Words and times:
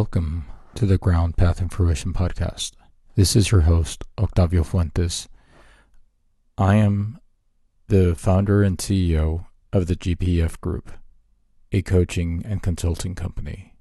Welcome 0.00 0.46
to 0.76 0.86
the 0.86 0.96
Ground 0.96 1.36
Path 1.36 1.60
and 1.60 1.70
Fruition 1.70 2.14
podcast. 2.14 2.72
This 3.16 3.36
is 3.36 3.50
your 3.50 3.60
host, 3.60 4.02
Octavio 4.18 4.64
Fuentes. 4.64 5.28
I 6.56 6.76
am 6.76 7.18
the 7.88 8.14
founder 8.14 8.62
and 8.62 8.78
CEO 8.78 9.44
of 9.74 9.88
the 9.88 9.96
GPF 9.96 10.58
Group, 10.62 10.90
a 11.70 11.82
coaching 11.82 12.42
and 12.46 12.62
consulting 12.62 13.14
company. 13.14 13.74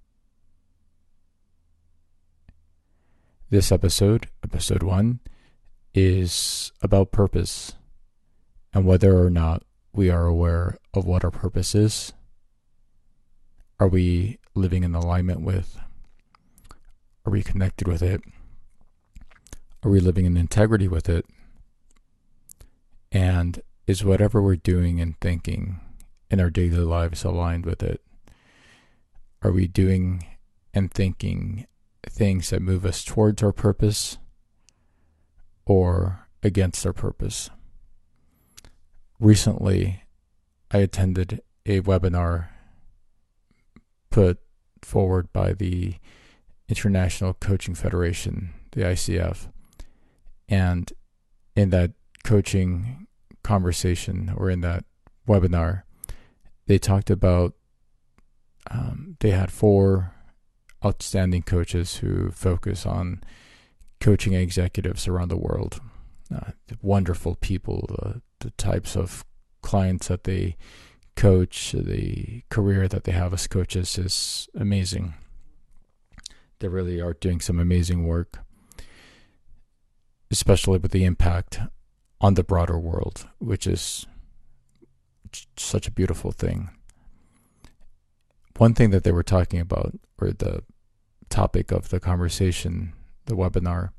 This 3.50 3.72
episode, 3.72 4.28
episode 4.44 4.84
one, 4.84 5.22
is 5.94 6.74
about 6.82 7.14
purpose 7.14 7.76
and 8.74 8.84
whether 8.84 9.18
or 9.24 9.30
not 9.30 9.64
we 9.94 10.10
are 10.10 10.26
aware 10.26 10.80
of 10.94 11.06
what 11.06 11.24
our 11.24 11.32
purpose 11.32 11.74
is. 11.74 12.12
Are 13.80 13.88
we 13.88 14.38
living 14.54 14.84
in 14.84 14.94
alignment 14.94 15.40
with? 15.40 15.80
Are 17.30 17.32
we 17.32 17.44
connected 17.44 17.88
with 17.88 18.02
it? 18.02 18.24
Are 19.84 19.92
we 19.92 20.00
living 20.00 20.26
in 20.26 20.36
integrity 20.36 20.88
with 20.88 21.08
it? 21.08 21.28
And 23.12 23.62
is 23.86 24.04
whatever 24.04 24.42
we're 24.42 24.56
doing 24.56 25.00
and 25.00 25.14
thinking 25.22 25.80
in 26.32 26.40
our 26.40 26.50
daily 26.50 26.78
lives 26.78 27.24
aligned 27.24 27.68
with 27.68 27.84
it? 27.84 28.02
Are 29.44 29.52
we 29.52 29.68
doing 29.68 30.26
and 30.74 30.92
thinking 30.92 31.68
things 32.04 32.50
that 32.50 32.64
move 32.64 32.84
us 32.84 33.04
towards 33.04 33.44
our 33.44 33.52
purpose 33.52 34.18
or 35.68 36.28
against 36.42 36.84
our 36.84 36.94
purpose? 36.94 37.52
Recently, 39.20 40.02
I 40.72 40.80
attended 40.80 41.44
a 41.68 41.82
webinar 41.82 42.48
put 44.10 44.40
forward 44.82 45.32
by 45.32 45.54
the 45.54 45.98
International 46.70 47.34
Coaching 47.34 47.76
Federation, 47.76 48.54
the 48.72 48.82
ICF. 48.82 49.48
And 50.48 50.92
in 51.56 51.72
that 51.72 51.92
coaching 52.24 53.08
conversation 53.44 54.34
or 54.36 54.50
in 54.50 54.62
that 54.62 54.86
webinar, 55.28 55.84
they 56.68 56.78
talked 56.78 57.10
about 57.10 57.56
um, 58.70 59.18
they 59.20 59.32
had 59.32 59.52
four 59.52 60.14
outstanding 60.86 61.42
coaches 61.42 61.98
who 61.98 62.30
focus 62.32 62.86
on 62.86 63.22
coaching 64.00 64.34
executives 64.34 65.08
around 65.08 65.30
the 65.30 65.38
world. 65.38 65.82
Uh, 66.34 66.52
wonderful 66.82 67.36
people, 67.36 68.22
the 68.40 68.52
types 68.52 68.96
of 68.96 69.26
clients 69.62 70.08
that 70.08 70.24
they 70.26 70.56
coach, 71.16 71.72
the 71.72 72.44
career 72.50 72.88
that 72.88 73.04
they 73.04 73.12
have 73.12 73.34
as 73.34 73.48
coaches 73.48 73.98
is 73.98 74.48
amazing. 74.56 75.16
They 76.60 76.68
really 76.68 77.00
are 77.00 77.14
doing 77.14 77.40
some 77.40 77.60
amazing 77.60 78.06
work, 78.06 78.40
especially 80.30 80.78
with 80.78 80.92
the 80.92 81.06
impact 81.06 81.60
on 82.22 82.34
the 82.34 82.44
broader 82.44 82.78
world, 82.78 83.28
which 83.40 83.66
is 83.66 84.06
such 85.58 85.88
a 85.88 85.92
beautiful 85.92 86.32
thing. 86.32 86.70
One 88.58 88.74
thing 88.74 88.90
that 88.90 89.06
they 89.06 89.14
were 89.14 89.24
talking 89.24 89.62
about, 89.62 89.98
or 90.20 90.32
the 90.32 90.64
topic 91.30 91.72
of 91.72 91.90
the 91.90 92.00
conversation, 92.00 92.94
the 93.26 93.36
webinar, 93.36 93.92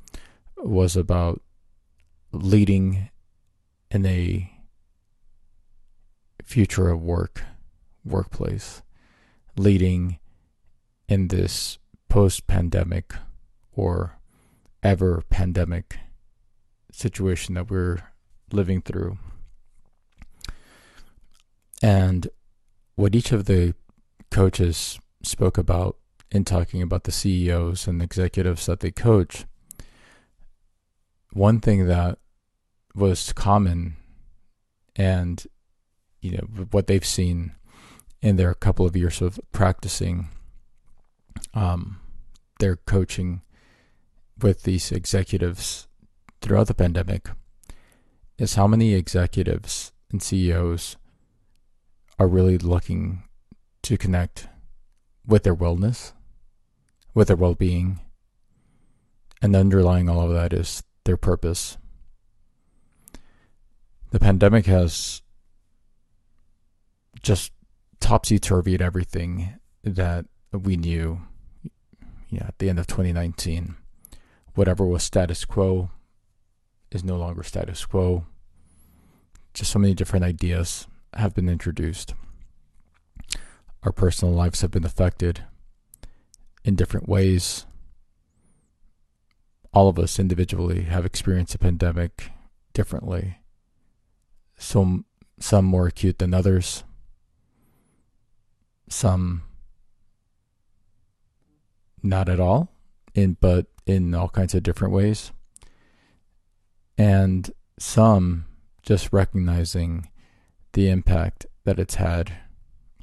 was 0.59 0.97
about 0.97 1.41
leading 2.33 3.09
in 3.91 4.05
a 4.05 4.53
future 6.45 6.91
of 6.91 7.01
work, 7.01 7.43
workplace, 8.05 8.83
leading 9.57 10.19
in 11.09 11.29
this 11.29 11.79
post 12.11 12.47
pandemic 12.47 13.15
or 13.73 14.19
ever 14.83 15.23
pandemic 15.31 15.99
situation 16.93 17.55
that 17.55 17.71
we're 17.71 17.99
living 18.53 18.83
through. 18.83 19.17
And 21.83 22.29
what 22.97 23.15
each 23.15 23.33
of 23.33 23.47
the 23.47 23.75
coaches 24.31 24.99
spoke 25.23 25.57
about 25.57 25.97
in 26.31 26.45
talking 26.45 26.83
about 26.83 27.05
the 27.05 27.13
CEOs 27.13 27.87
and 27.87 28.03
executives 28.03 28.67
that 28.67 28.81
they 28.81 28.91
coach, 28.91 29.47
one 31.33 31.61
thing 31.61 31.87
that 31.87 32.19
was 32.95 33.33
common 33.33 33.97
and 34.97 35.47
you 36.21 36.33
know 36.33 36.65
what 36.73 36.89
they've 36.89 37.05
seen 37.05 37.53
in 38.21 38.37
their 38.37 38.53
couple 38.53 38.85
of 38.85 38.97
years 38.97 39.23
of 39.23 39.39
practicing 39.53 40.29
um, 41.55 42.00
their 42.61 42.77
coaching 42.77 43.43
with 44.41 44.63
these 44.63 44.93
executives 44.93 45.89
throughout 46.41 46.69
the 46.69 46.75
pandemic 46.75 47.29
is 48.39 48.55
how 48.55 48.67
many 48.67 48.95
executives 48.95 49.93
and 50.11 50.23
CEOs 50.23 50.97
are 52.19 52.29
really 52.29 52.59
looking 52.59 53.25
to 53.83 53.99
connect 53.99 54.49
with 55.27 55.43
their 55.43 55.55
wellness, 55.55 56.13
with 57.15 57.29
their 57.29 57.37
well 57.37 57.55
being, 57.55 58.01
and 59.43 59.57
underlying 59.57 60.09
all 60.09 60.21
of 60.21 60.33
that 60.33 60.53
is 60.53 60.83
their 61.05 61.17
purpose. 61.17 61.77
The 64.11 64.21
pandemic 64.21 64.67
has 64.67 65.23
just 67.23 67.53
topsy 68.01 68.39
turvied 68.39 68.81
everything 68.81 69.55
that 69.85 70.27
we 70.53 70.77
knew 70.77 71.21
yeah, 72.31 72.45
at 72.47 72.59
the 72.59 72.69
end 72.69 72.79
of 72.79 72.87
2019. 72.87 73.77
Whatever 74.55 74.87
was 74.87 75.03
status 75.03 75.45
quo 75.45 75.91
is 76.91 77.05
no 77.05 77.17
longer 77.17 77.43
status 77.43 77.85
quo. 77.85 78.25
Just 79.53 79.73
so 79.73 79.79
many 79.79 79.95
different 79.95 80.25
ideas 80.25 80.87
have 81.15 81.35
been 81.35 81.49
introduced. 81.49 82.15
Our 83.83 83.93
personal 83.93 84.35
lives 84.35 84.61
have 84.61 84.71
been 84.71 84.85
affected 84.85 85.43
in 86.65 86.77
different 86.77 87.09
ways. 87.09 87.67
All 89.73 89.89
of 89.89 89.99
us 89.99 90.19
individually 90.19 90.83
have 90.83 91.07
experienced 91.07 91.55
a 91.55 91.59
pandemic 91.59 92.31
differently. 92.73 93.39
Some 94.57 95.05
some 95.39 95.65
more 95.65 95.87
acute 95.87 96.19
than 96.19 96.35
others. 96.35 96.85
Some 98.89 99.43
not 102.03 102.29
at 102.29 102.41
all, 102.41 102.73
in 103.15 103.37
but 103.41 103.67
in 103.87 104.15
all 104.15 104.29
kinds 104.29 104.55
of 104.55 104.63
different 104.63 104.95
ways. 104.95 105.33
And 106.97 107.51
some 107.79 108.47
just 108.83 109.13
recognizing 109.13 110.09
the 110.73 110.89
impact 110.89 111.47
that 111.65 111.79
it's 111.79 111.97
had 111.97 112.33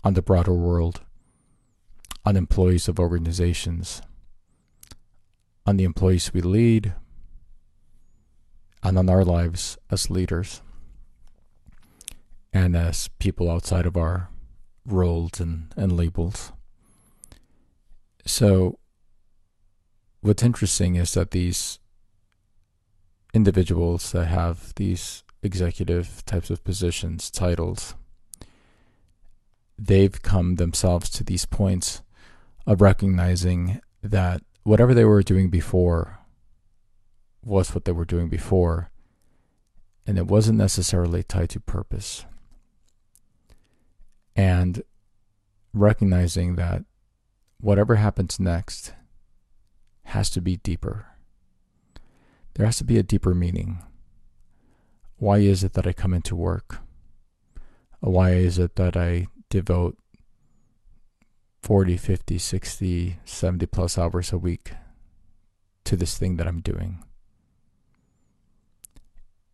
on 0.03 0.13
the 0.13 0.21
broader 0.21 0.53
world, 0.53 1.01
on 2.25 2.37
employees 2.37 2.87
of 2.87 2.99
organizations, 2.99 4.01
on 5.65 5.77
the 5.77 5.83
employees 5.83 6.33
we 6.33 6.41
lead, 6.41 6.93
and 8.83 8.97
on 8.97 9.09
our 9.09 9.25
lives 9.25 9.77
as 9.91 10.09
leaders 10.09 10.61
and 12.53 12.75
as 12.75 13.09
people 13.19 13.51
outside 13.51 13.85
of 13.85 13.97
our 13.97 14.29
roles 14.85 15.39
and, 15.39 15.73
and 15.75 15.91
labels. 15.91 16.51
So, 18.25 18.79
what's 20.21 20.43
interesting 20.43 20.95
is 20.95 21.13
that 21.13 21.31
these 21.31 21.79
individuals 23.33 24.11
that 24.11 24.25
have 24.25 24.73
these 24.75 25.23
executive 25.43 26.25
types 26.25 26.49
of 26.49 26.63
positions, 26.63 27.29
titles, 27.29 27.95
they've 29.77 30.21
come 30.21 30.55
themselves 30.55 31.09
to 31.11 31.23
these 31.23 31.45
points 31.45 32.01
of 32.65 32.81
recognizing 32.81 33.79
that 34.01 34.41
whatever 34.63 34.93
they 34.93 35.05
were 35.05 35.23
doing 35.23 35.49
before 35.49 36.19
was 37.43 37.73
what 37.73 37.85
they 37.85 37.91
were 37.91 38.05
doing 38.05 38.27
before, 38.27 38.91
and 40.05 40.17
it 40.17 40.27
wasn't 40.27 40.57
necessarily 40.57 41.23
tied 41.23 41.49
to 41.49 41.59
purpose. 41.59 42.25
And 44.35 44.83
recognizing 45.73 46.55
that 46.55 46.83
whatever 47.59 47.95
happens 47.95 48.39
next 48.39 48.93
has 50.07 50.29
to 50.29 50.41
be 50.41 50.55
deeper. 50.57 51.05
There 52.53 52.65
has 52.65 52.77
to 52.77 52.85
be 52.85 52.97
a 52.97 53.03
deeper 53.03 53.35
meaning. 53.35 53.83
Why 55.17 55.39
is 55.39 55.63
it 55.63 55.73
that 55.73 55.85
I 55.85 55.91
come 55.91 56.13
into 56.13 56.35
work? 56.35 56.79
Why 57.99 58.31
is 58.31 58.57
it 58.57 58.75
that 58.75 58.95
I 58.95 59.27
devote 59.49 59.97
40, 61.61 61.97
50, 61.97 62.37
60, 62.37 63.19
70 63.25 63.65
plus 63.65 63.97
hours 63.97 64.31
a 64.31 64.37
week 64.37 64.71
to 65.83 65.97
this 65.97 66.17
thing 66.17 66.37
that 66.37 66.47
I'm 66.47 66.61
doing? 66.61 67.03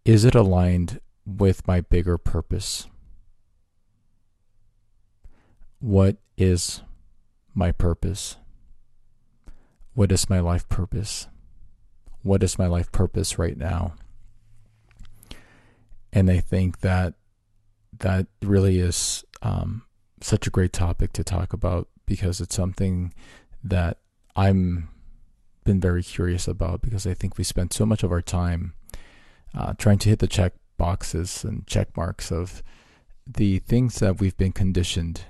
Is 0.05 0.23
it 0.23 0.35
aligned 0.35 0.99
with 1.25 1.67
my 1.67 1.81
bigger 1.81 2.19
purpose? 2.19 2.87
What 5.79 6.17
is 6.37 6.81
my 7.55 7.71
purpose? 7.71 8.37
What 9.93 10.11
is 10.11 10.29
my 10.29 10.39
life 10.39 10.67
purpose? 10.69 11.27
What 12.21 12.43
is 12.43 12.57
my 12.57 12.67
life 12.67 12.91
purpose 12.91 13.37
right 13.37 13.57
now? 13.57 13.95
And 16.11 16.29
I 16.29 16.39
think 16.39 16.79
that 16.81 17.15
that 17.99 18.27
really 18.41 18.79
is 18.79 19.23
um, 19.41 19.83
such 20.21 20.47
a 20.47 20.51
great 20.51 20.73
topic 20.73 21.13
to 21.13 21.23
talk 21.23 21.53
about 21.53 21.87
because 22.05 22.41
it's 22.41 22.55
something 22.55 23.13
that 23.63 23.97
I'm 24.35 24.89
been 25.63 25.79
very 25.79 26.03
curious 26.03 26.47
about 26.47 26.81
because 26.81 27.07
I 27.07 27.13
think 27.13 27.37
we 27.37 27.43
spend 27.43 27.71
so 27.71 27.85
much 27.85 28.03
of 28.03 28.11
our 28.11 28.21
time 28.21 28.73
uh, 29.55 29.73
trying 29.77 29.97
to 29.99 30.09
hit 30.09 30.19
the 30.19 30.27
check 30.27 30.53
boxes 30.77 31.43
and 31.43 31.65
check 31.67 31.95
marks 31.95 32.31
of 32.31 32.61
the 33.25 33.59
things 33.59 33.99
that 33.99 34.19
we've 34.19 34.35
been 34.35 34.51
conditioned 34.51 35.21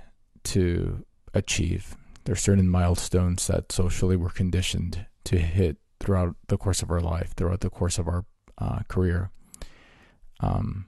to 0.43 1.05
achieve. 1.33 1.95
There 2.25 2.33
are 2.33 2.37
certain 2.37 2.69
milestones 2.69 3.47
that 3.47 3.71
socially 3.71 4.15
we're 4.15 4.29
conditioned 4.29 5.05
to 5.25 5.39
hit 5.39 5.77
throughout 5.99 6.35
the 6.47 6.57
course 6.57 6.81
of 6.81 6.89
our 6.89 7.01
life, 7.01 7.33
throughout 7.35 7.61
the 7.61 7.69
course 7.69 7.97
of 7.97 8.07
our 8.07 8.25
uh, 8.57 8.79
career. 8.87 9.31
Um, 10.39 10.87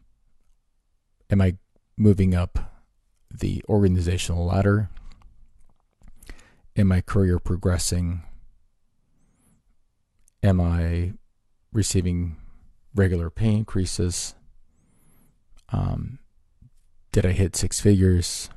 am 1.30 1.42
I 1.42 1.58
moving 1.98 2.36
up 2.36 2.74
the 3.30 3.64
organizational 3.68 4.46
ladder? 4.46 4.90
Am 6.78 6.88
my 6.88 7.02
career 7.02 7.40
progressing? 7.40 8.24
Am 10.44 10.60
I 10.60 11.14
receiving 11.72 12.38
regular 12.94 13.30
pay 13.30 13.54
increases? 13.54 14.36
Um, 15.70 16.20
did 17.12 17.26
I 17.26 17.32
hit 17.32 17.56
six 17.56 17.80
figures? 17.80 18.50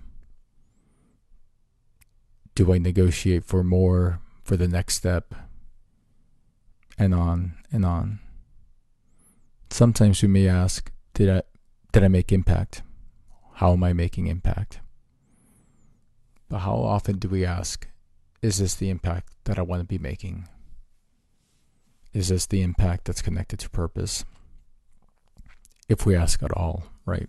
Do 2.59 2.73
I 2.73 2.79
negotiate 2.79 3.45
for 3.45 3.63
more 3.63 4.19
for 4.43 4.57
the 4.57 4.67
next 4.67 4.97
step? 4.97 5.33
And 6.99 7.15
on 7.15 7.55
and 7.71 7.87
on. 7.87 8.19
Sometimes 9.71 10.21
we 10.23 10.27
may 10.27 10.49
ask, 10.49 10.91
did 11.15 11.31
I 11.31 11.43
did 11.93 12.03
I 12.03 12.09
make 12.09 12.33
impact? 12.33 12.83
How 13.53 13.75
am 13.75 13.85
I 13.85 13.93
making 13.93 14.27
impact? 14.27 14.81
But 16.49 16.59
how 16.59 16.75
often 16.75 17.19
do 17.19 17.29
we 17.29 17.45
ask, 17.45 17.87
is 18.43 18.59
this 18.59 18.75
the 18.75 18.91
impact 18.91 19.35
that 19.45 19.57
I 19.57 19.63
want 19.63 19.83
to 19.83 19.87
be 19.87 19.99
making? 19.99 20.49
Is 22.13 22.27
this 22.27 22.45
the 22.45 22.63
impact 22.63 23.05
that's 23.05 23.23
connected 23.23 23.61
to 23.61 23.71
purpose? 23.71 24.25
If 25.89 26.05
we 26.05 26.17
ask 26.17 26.43
at 26.43 26.51
all, 26.57 26.87
right? 27.07 27.29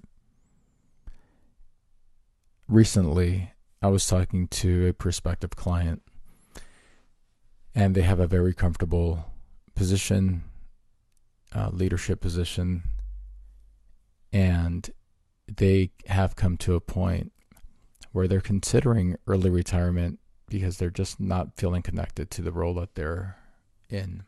Recently, 2.68 3.52
I 3.82 3.88
was 3.88 4.06
talking 4.06 4.48
to 4.48 4.88
a 4.88 4.94
prospective 4.94 5.52
client, 5.52 6.02
and 7.74 7.96
they 7.96 8.02
have 8.02 8.20
a 8.20 8.28
very 8.28 8.54
comfortable 8.54 9.32
position, 9.74 10.44
uh, 11.56 11.70
leadership 11.72 12.20
position, 12.20 12.84
and 14.34 14.90
they 15.48 15.92
have 16.08 16.36
come 16.36 16.58
to 16.58 16.76
a 16.76 16.82
point 16.82 17.32
where 18.12 18.28
they're 18.28 18.42
considering 18.42 19.16
early 19.28 19.50
retirement 19.50 20.20
because 20.50 20.78
they're 20.78 20.90
just 20.90 21.20
not 21.20 21.56
feeling 21.56 21.82
connected 21.82 22.30
to 22.32 22.42
the 22.42 22.52
role 22.52 22.74
that 22.74 22.96
they're 22.96 23.38
in. 23.90 24.24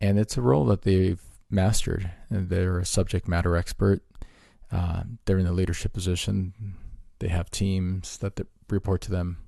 And 0.00 0.18
it's 0.18 0.36
a 0.36 0.42
role 0.42 0.66
that 0.66 0.82
they've 0.82 1.20
mastered, 1.48 2.10
they're 2.30 2.78
a 2.78 2.84
subject 2.84 3.26
matter 3.26 3.56
expert. 3.56 4.02
Uh, 4.70 5.04
they're 5.24 5.38
in 5.38 5.46
a 5.46 5.52
leadership 5.52 5.94
position. 5.94 6.52
They 7.18 7.28
have 7.28 7.50
teams 7.50 8.18
that 8.18 8.40
report 8.68 9.00
to 9.02 9.10
them, 9.10 9.38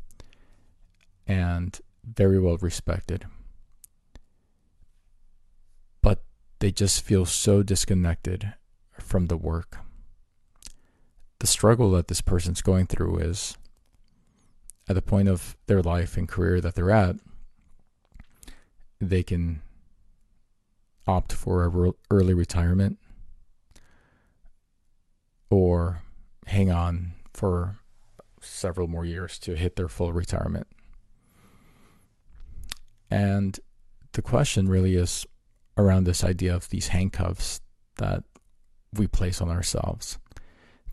and 1.27 1.79
very 2.05 2.41
well 2.41 2.57
respected. 2.57 3.27
But 6.03 6.25
they 6.59 6.73
just 6.73 7.03
feel 7.03 7.27
so 7.27 7.63
disconnected 7.63 8.55
from 8.99 9.27
the 9.27 9.37
work. 9.37 9.79
The 11.39 11.47
struggle 11.47 11.91
that 11.93 12.09
this 12.09 12.21
person's 12.21 12.63
going 12.63 12.87
through 12.87 13.19
is 13.19 13.57
at 14.89 14.95
the 14.95 15.03
point 15.03 15.29
of 15.29 15.57
their 15.67 15.83
life 15.83 16.17
and 16.17 16.29
career 16.29 16.61
that 16.61 16.75
they're 16.75 16.91
at, 16.91 17.17
they 19.01 19.23
can 19.23 19.63
opt 21.07 21.33
for 21.33 21.65
a 21.65 21.93
early 22.11 22.35
retirement 22.35 22.99
or 25.49 26.03
hang 26.47 26.71
on 26.71 27.13
for 27.33 27.79
several 28.41 28.89
more 28.89 29.05
years 29.05 29.39
to 29.41 29.55
hit 29.55 29.77
their 29.77 29.89
full 29.89 30.13
retirement. 30.13 30.67
And 33.11 33.59
the 34.13 34.23
question 34.23 34.69
really 34.69 34.97
is 34.97 35.27
around 35.77 36.05
this 36.05 36.25
idea 36.25 36.55
of 36.55 36.69
these 36.71 36.89
handcuffs 36.89 37.61
that 37.97 38.25
we 38.93 39.07
place 39.07 39.41
on 39.41 39.49
ourselves, 39.51 40.19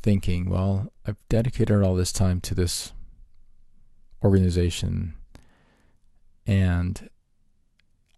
thinking, 0.01 0.49
well, 0.49 0.91
I've 1.05 1.17
dedicated 1.29 1.83
all 1.83 1.95
this 1.95 2.11
time 2.11 2.41
to 2.41 2.55
this 2.55 2.93
organization 4.23 5.15
and 6.45 7.09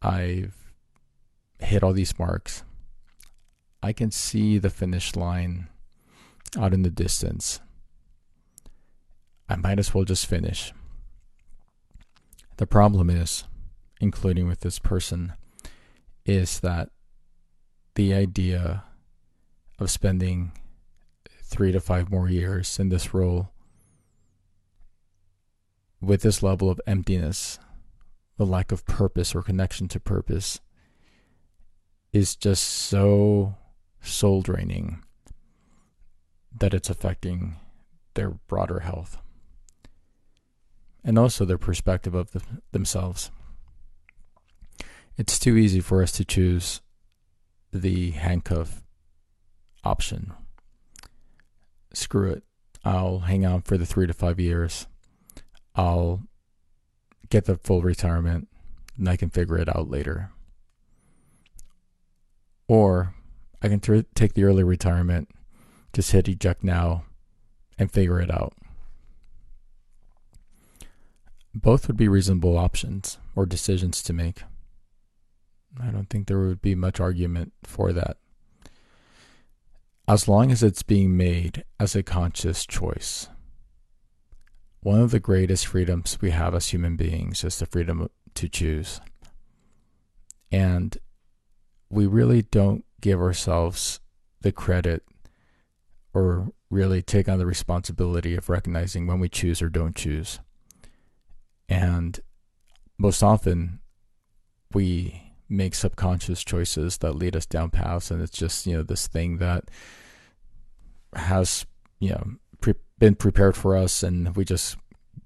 I've 0.01 0.55
hit 1.59 1.83
all 1.83 1.93
these 1.93 2.17
marks. 2.17 2.63
I 3.81 3.93
can 3.93 4.11
see 4.11 4.57
the 4.57 4.69
finish 4.69 5.15
line 5.15 5.69
out 6.57 6.73
in 6.73 6.83
the 6.83 6.89
distance. 6.89 7.59
I 9.49 9.55
might 9.55 9.79
as 9.79 9.95
well 9.95 10.03
just 10.03 10.27
finish. 10.27 10.71
The 12.57 12.67
problem 12.67 13.09
is, 13.09 13.45
including 13.99 14.47
with 14.47 14.59
this 14.59 14.77
person, 14.77 15.33
is 16.23 16.59
that 16.59 16.89
the 17.95 18.13
idea 18.13 18.83
of 19.79 19.89
spending 19.89 20.51
three 21.41 21.71
to 21.71 21.79
five 21.79 22.11
more 22.11 22.29
years 22.29 22.77
in 22.77 22.89
this 22.89 23.11
role 23.11 23.49
with 25.99 26.21
this 26.21 26.43
level 26.43 26.69
of 26.69 26.79
emptiness, 26.85 27.57
the 28.37 28.45
lack 28.45 28.71
of 28.71 28.85
purpose 28.85 29.33
or 29.33 29.41
connection 29.41 29.87
to 29.87 29.99
purpose, 29.99 30.59
is 32.13 32.35
just 32.35 32.63
so 32.63 33.55
soul 33.99 34.43
draining 34.43 35.03
that 36.55 36.73
it's 36.73 36.89
affecting 36.89 37.55
their 38.13 38.29
broader 38.47 38.81
health 38.81 39.17
and 41.03 41.17
also 41.17 41.45
their 41.45 41.57
perspective 41.57 42.15
of 42.15 42.31
the, 42.31 42.41
themselves. 42.71 43.31
It's 45.17 45.39
too 45.39 45.57
easy 45.57 45.81
for 45.81 46.01
us 46.01 46.11
to 46.13 46.25
choose 46.25 46.81
the 47.71 48.11
handcuff 48.11 48.83
option. 49.83 50.33
Screw 51.93 52.31
it. 52.31 52.43
I'll 52.85 53.19
hang 53.19 53.45
on 53.45 53.61
for 53.61 53.77
the 53.77 53.85
three 53.85 54.07
to 54.07 54.13
five 54.13 54.39
years. 54.39 54.87
I'll 55.75 56.23
get 57.29 57.45
the 57.45 57.57
full 57.57 57.81
retirement 57.81 58.47
and 58.97 59.07
I 59.07 59.17
can 59.17 59.29
figure 59.29 59.57
it 59.57 59.69
out 59.69 59.89
later. 59.89 60.31
Or 62.67 63.15
I 63.61 63.67
can 63.67 63.79
take 64.15 64.33
the 64.33 64.43
early 64.43 64.63
retirement, 64.63 65.29
just 65.93 66.11
hit 66.11 66.27
eject 66.27 66.63
now, 66.63 67.03
and 67.77 67.91
figure 67.91 68.19
it 68.21 68.31
out. 68.31 68.53
Both 71.61 71.87
would 71.87 71.97
be 71.97 72.07
reasonable 72.07 72.57
options 72.57 73.17
or 73.35 73.45
decisions 73.45 74.01
to 74.03 74.13
make. 74.13 74.43
I 75.79 75.87
don't 75.87 76.09
think 76.09 76.27
there 76.27 76.39
would 76.39 76.61
be 76.61 76.75
much 76.75 76.99
argument 76.99 77.53
for 77.63 77.91
that 77.93 78.17
as 80.07 80.27
long 80.27 80.51
as 80.51 80.63
it's 80.63 80.81
being 80.81 81.15
made 81.15 81.63
as 81.79 81.95
a 81.95 82.01
conscious 82.01 82.65
choice. 82.65 83.27
One 84.81 85.01
of 85.01 85.11
the 85.11 85.19
greatest 85.19 85.67
freedoms 85.67 86.17
we 86.19 86.31
have 86.31 86.55
as 86.55 86.69
human 86.69 86.95
beings 86.95 87.43
is 87.43 87.59
the 87.59 87.67
freedom 87.67 88.09
to 88.33 88.49
choose. 88.49 89.01
And 90.51 90.97
we 91.91 92.07
really 92.07 92.41
don't 92.41 92.85
give 93.01 93.21
ourselves 93.21 93.99
the 94.41 94.51
credit 94.51 95.03
or 96.11 96.53
really 96.71 97.03
take 97.03 97.29
on 97.29 97.37
the 97.37 97.45
responsibility 97.45 98.35
of 98.35 98.49
recognizing 98.49 99.05
when 99.05 99.19
we 99.19 99.29
choose 99.29 99.61
or 99.61 99.69
don't 99.69 99.95
choose. 99.95 100.39
And 101.69 102.19
most 102.97 103.21
often, 103.23 103.79
we 104.73 105.33
make 105.47 105.75
subconscious 105.75 106.43
choices 106.43 106.97
that 106.97 107.13
lead 107.13 107.35
us 107.35 107.45
down 107.45 107.69
paths, 107.69 108.11
and 108.11 108.21
it's 108.21 108.37
just, 108.37 108.65
you 108.65 108.75
know, 108.75 108.83
this 108.83 109.07
thing 109.07 109.37
that 109.37 109.65
has 111.15 111.65
you 111.99 112.09
know 112.09 112.23
pre- 112.61 112.73
been 112.97 113.15
prepared 113.15 113.55
for 113.55 113.77
us, 113.77 114.03
and 114.03 114.35
we 114.35 114.43
just 114.43 114.77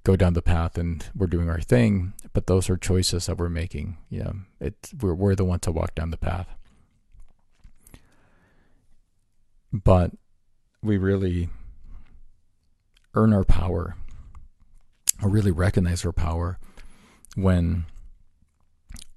go 0.03 0.15
down 0.15 0.33
the 0.33 0.41
path 0.41 0.77
and 0.77 1.05
we're 1.15 1.27
doing 1.27 1.49
our 1.49 1.61
thing. 1.61 2.13
But 2.33 2.47
those 2.47 2.69
are 2.69 2.77
choices 2.77 3.25
that 3.27 3.37
we're 3.37 3.49
making. 3.49 3.97
You 4.09 4.23
know, 4.23 4.35
it 4.59 4.91
we're 5.01 5.13
we're 5.13 5.35
the 5.35 5.45
one 5.45 5.59
to 5.59 5.71
walk 5.71 5.95
down 5.95 6.11
the 6.11 6.17
path. 6.17 6.47
But 9.71 10.11
we 10.81 10.97
really 10.97 11.49
earn 13.15 13.33
our 13.33 13.43
power 13.43 13.95
or 15.21 15.29
really 15.29 15.51
recognize 15.51 16.05
our 16.05 16.11
power 16.11 16.57
when 17.35 17.85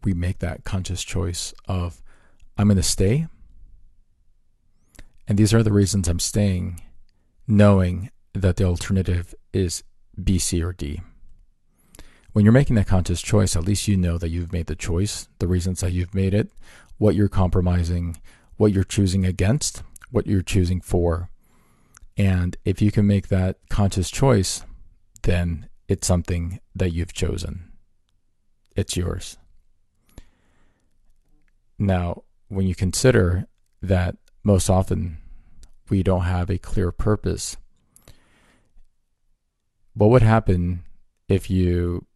we 0.05 0.15
make 0.15 0.39
that 0.39 0.65
conscious 0.65 1.03
choice 1.03 1.53
of, 1.67 2.03
I'm 2.57 2.69
going 2.69 2.77
to 2.77 2.83
stay. 2.83 3.27
And 5.29 5.37
these 5.37 5.53
are 5.53 5.63
the 5.63 5.73
reasons 5.73 6.09
I'm 6.09 6.21
staying, 6.21 6.81
knowing 7.49 8.11
that 8.33 8.57
the 8.57 8.65
alternative 8.65 9.35
is 9.53 9.83
B, 10.23 10.39
C, 10.39 10.63
or 10.63 10.73
D. 10.73 11.01
When 12.33 12.45
you're 12.45 12.53
making 12.53 12.77
that 12.77 12.87
conscious 12.87 13.23
choice, 13.23 13.57
at 13.57 13.65
least 13.65 13.89
you 13.89 13.97
know 13.97 14.19
that 14.19 14.29
you've 14.29 14.53
made 14.53 14.67
the 14.67 14.77
choice, 14.77 15.29
the 15.39 15.49
reasons 15.49 15.81
that 15.81 15.93
you've 15.93 16.15
made 16.15 16.35
it, 16.35 16.51
what 16.99 17.15
you're 17.15 17.29
compromising, 17.29 18.19
what 18.57 18.73
you're 18.73 18.85
choosing 18.85 19.25
against, 19.25 19.83
what 20.11 20.27
you're 20.27 20.43
choosing 20.43 20.81
for. 20.81 21.31
And 22.17 22.57
if 22.65 22.81
you 22.81 22.93
can 22.93 23.07
make 23.07 23.29
that 23.29 23.57
conscious 23.69 24.11
choice, 24.11 24.63
then 25.23 25.69
it's 25.89 26.07
something 26.07 26.61
that 26.75 26.93
you've 26.93 27.13
chosen. 27.13 27.73
It's 28.75 28.97
yours. 28.97 29.39
Now, 31.79 32.23
when 32.49 32.67
you 32.67 32.75
consider 32.75 33.47
that 33.83 34.17
most 34.43 34.69
often 34.71 35.19
we 35.89 36.03
don't 36.03 36.23
have 36.23 36.51
a 36.51 36.59
clear 36.59 36.91
purpose, 36.91 37.57
what 39.95 40.11
would 40.11 40.23
happen 40.23 40.85
if 41.29 41.51
you, 41.51 42.07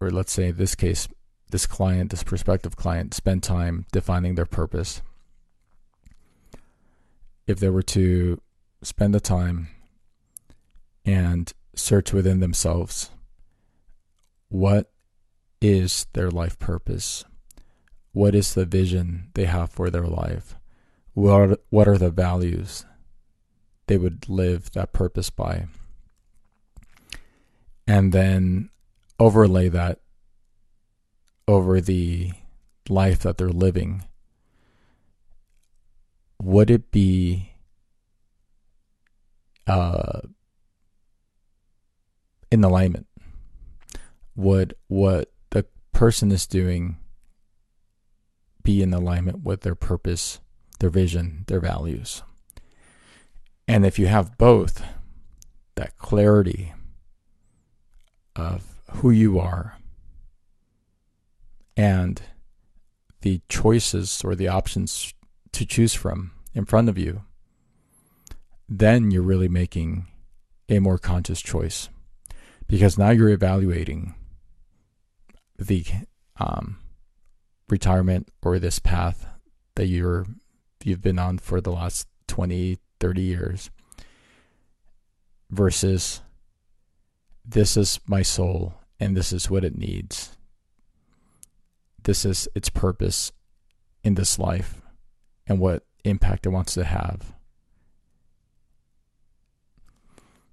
or 0.00 0.10
let's 0.10 0.32
say 0.32 0.48
in 0.48 0.56
this 0.56 0.74
case, 0.74 1.08
this 1.50 1.66
client, 1.66 2.10
this 2.10 2.22
prospective 2.22 2.76
client, 2.76 3.14
spend 3.14 3.42
time 3.42 3.86
defining 3.92 4.34
their 4.34 4.46
purpose? 4.46 5.02
If 7.46 7.60
they 7.60 7.70
were 7.70 7.82
to 7.82 8.40
spend 8.82 9.14
the 9.14 9.20
time 9.20 9.68
and 11.04 11.52
search 11.78 12.12
within 12.12 12.40
themselves 12.40 13.10
what 14.48 14.90
is 15.60 16.06
their 16.12 16.30
life 16.30 16.58
purpose? 16.58 17.24
What 18.12 18.34
is 18.34 18.54
the 18.54 18.64
vision 18.64 19.30
they 19.34 19.44
have 19.44 19.70
for 19.70 19.90
their 19.90 20.06
life? 20.06 20.56
What 21.14 21.32
are, 21.32 21.56
what 21.70 21.88
are 21.88 21.98
the 21.98 22.10
values 22.10 22.86
they 23.86 23.98
would 23.98 24.28
live 24.28 24.72
that 24.72 24.92
purpose 24.92 25.30
by? 25.30 25.66
And 27.86 28.12
then 28.12 28.70
overlay 29.18 29.68
that 29.68 30.00
over 31.46 31.80
the 31.80 32.32
life 32.88 33.20
that 33.20 33.38
they're 33.38 33.48
living. 33.48 34.04
Would 36.40 36.70
it 36.70 36.90
be 36.90 37.52
uh, 39.66 40.20
in 42.50 42.64
alignment? 42.64 43.06
Would 44.36 44.74
what 44.88 45.32
the 45.50 45.66
person 45.92 46.30
is 46.32 46.46
doing 46.46 46.98
be 48.62 48.82
in 48.82 48.92
alignment 48.92 49.42
with 49.42 49.62
their 49.62 49.74
purpose, 49.74 50.40
their 50.80 50.90
vision, 50.90 51.44
their 51.46 51.60
values? 51.60 52.22
And 53.66 53.84
if 53.84 53.98
you 53.98 54.06
have 54.06 54.38
both, 54.38 54.82
that 55.74 55.96
clarity 55.98 56.72
of 58.34 58.80
who 58.94 59.10
you 59.10 59.38
are 59.38 59.76
and 61.76 62.20
the 63.20 63.40
choices 63.48 64.22
or 64.24 64.34
the 64.34 64.48
options 64.48 65.12
to 65.52 65.66
choose 65.66 65.94
from 65.94 66.32
in 66.54 66.64
front 66.64 66.88
of 66.88 66.96
you, 66.96 67.22
then 68.68 69.10
you're 69.10 69.22
really 69.22 69.48
making 69.48 70.06
a 70.68 70.78
more 70.78 70.98
conscious 70.98 71.40
choice 71.40 71.88
because 72.68 72.98
now 72.98 73.10
you're 73.10 73.30
evaluating 73.30 74.14
the 75.58 75.84
um, 76.38 76.78
retirement 77.68 78.28
or 78.42 78.58
this 78.58 78.78
path 78.78 79.26
that 79.74 79.86
you're 79.86 80.26
you've 80.84 81.02
been 81.02 81.18
on 81.18 81.38
for 81.38 81.60
the 81.60 81.72
last 81.72 82.06
20 82.28 82.78
30 83.00 83.22
years 83.22 83.70
versus 85.50 86.20
this 87.44 87.76
is 87.76 88.00
my 88.06 88.22
soul 88.22 88.74
and 89.00 89.16
this 89.16 89.32
is 89.32 89.50
what 89.50 89.64
it 89.64 89.76
needs. 89.76 90.36
This 92.02 92.24
is 92.24 92.48
its 92.54 92.68
purpose 92.68 93.32
in 94.02 94.14
this 94.14 94.38
life 94.38 94.80
and 95.46 95.58
what 95.58 95.84
impact 96.04 96.46
it 96.46 96.50
wants 96.50 96.74
to 96.74 96.84
have. 96.84 97.34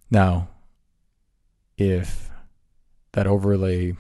Now 0.10 0.50
if 1.78 2.30
that 3.14 3.28
overlay 3.28 3.96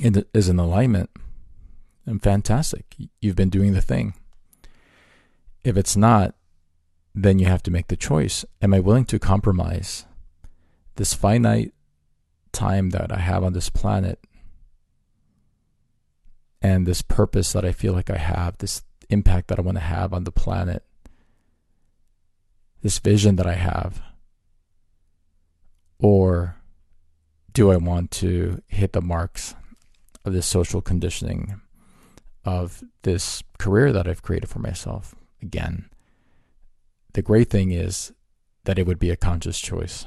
is 0.00 0.48
in 0.48 0.58
alignment, 0.58 1.10
then 2.04 2.18
fantastic. 2.18 2.94
You've 3.20 3.36
been 3.36 3.50
doing 3.50 3.72
the 3.72 3.80
thing. 3.80 4.14
If 5.64 5.76
it's 5.76 5.96
not, 5.96 6.34
then 7.14 7.38
you 7.38 7.46
have 7.46 7.62
to 7.64 7.70
make 7.70 7.88
the 7.88 7.96
choice. 7.96 8.44
Am 8.60 8.74
I 8.74 8.80
willing 8.80 9.06
to 9.06 9.18
compromise 9.18 10.04
this 10.96 11.14
finite 11.14 11.72
time 12.52 12.90
that 12.90 13.10
I 13.10 13.18
have 13.18 13.42
on 13.42 13.52
this 13.52 13.70
planet 13.70 14.18
and 16.62 16.86
this 16.86 17.02
purpose 17.02 17.52
that 17.52 17.64
I 17.64 17.72
feel 17.72 17.92
like 17.92 18.10
I 18.10 18.18
have, 18.18 18.58
this 18.58 18.82
impact 19.08 19.48
that 19.48 19.58
I 19.58 19.62
want 19.62 19.76
to 19.76 19.82
have 19.82 20.12
on 20.12 20.24
the 20.24 20.32
planet, 20.32 20.84
this 22.82 22.98
vision 22.98 23.36
that 23.36 23.46
I 23.46 23.54
have? 23.54 24.02
Or 25.98 26.56
do 27.56 27.72
I 27.72 27.78
want 27.78 28.10
to 28.10 28.62
hit 28.68 28.92
the 28.92 29.00
marks 29.00 29.54
of 30.26 30.34
this 30.34 30.44
social 30.44 30.82
conditioning 30.82 31.58
of 32.44 32.84
this 33.00 33.42
career 33.58 33.94
that 33.94 34.06
I've 34.06 34.20
created 34.20 34.50
for 34.50 34.58
myself? 34.58 35.14
Again, 35.40 35.88
the 37.14 37.22
great 37.22 37.48
thing 37.48 37.72
is 37.72 38.12
that 38.64 38.78
it 38.78 38.86
would 38.86 38.98
be 38.98 39.08
a 39.08 39.16
conscious 39.16 39.58
choice. 39.58 40.04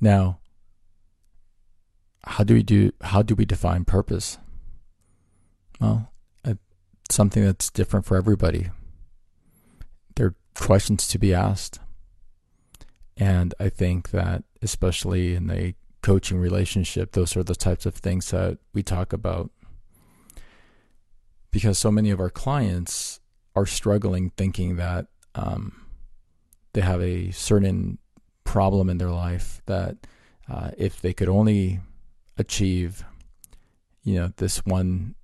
Now, 0.00 0.40
how 2.24 2.42
do 2.42 2.54
we 2.54 2.64
do 2.64 2.90
how 3.02 3.22
do 3.22 3.36
we 3.36 3.44
define 3.44 3.84
purpose? 3.84 4.36
Well, 5.80 6.10
it's 6.42 6.58
something 7.08 7.44
that's 7.44 7.70
different 7.70 8.04
for 8.04 8.16
everybody. 8.16 8.70
There 10.16 10.26
are 10.26 10.36
questions 10.56 11.06
to 11.06 11.18
be 11.18 11.32
asked. 11.32 11.78
And 13.18 13.52
I 13.58 13.68
think 13.68 14.10
that, 14.10 14.44
especially 14.62 15.34
in 15.34 15.50
a 15.50 15.74
coaching 16.02 16.38
relationship, 16.38 17.12
those 17.12 17.36
are 17.36 17.42
the 17.42 17.56
types 17.56 17.84
of 17.84 17.94
things 17.94 18.30
that 18.30 18.58
we 18.72 18.82
talk 18.82 19.12
about. 19.12 19.50
Because 21.50 21.78
so 21.78 21.90
many 21.90 22.10
of 22.10 22.20
our 22.20 22.30
clients 22.30 23.20
are 23.56 23.66
struggling 23.66 24.30
thinking 24.30 24.76
that 24.76 25.06
um, 25.34 25.86
they 26.72 26.80
have 26.80 27.02
a 27.02 27.32
certain 27.32 27.98
problem 28.44 28.88
in 28.88 28.98
their 28.98 29.10
life 29.10 29.60
that 29.66 29.96
uh, 30.48 30.70
if 30.78 31.00
they 31.00 31.12
could 31.12 31.28
only 31.28 31.80
achieve, 32.36 33.04
you 34.04 34.14
know, 34.14 34.32
this 34.36 34.64
one 34.64 35.16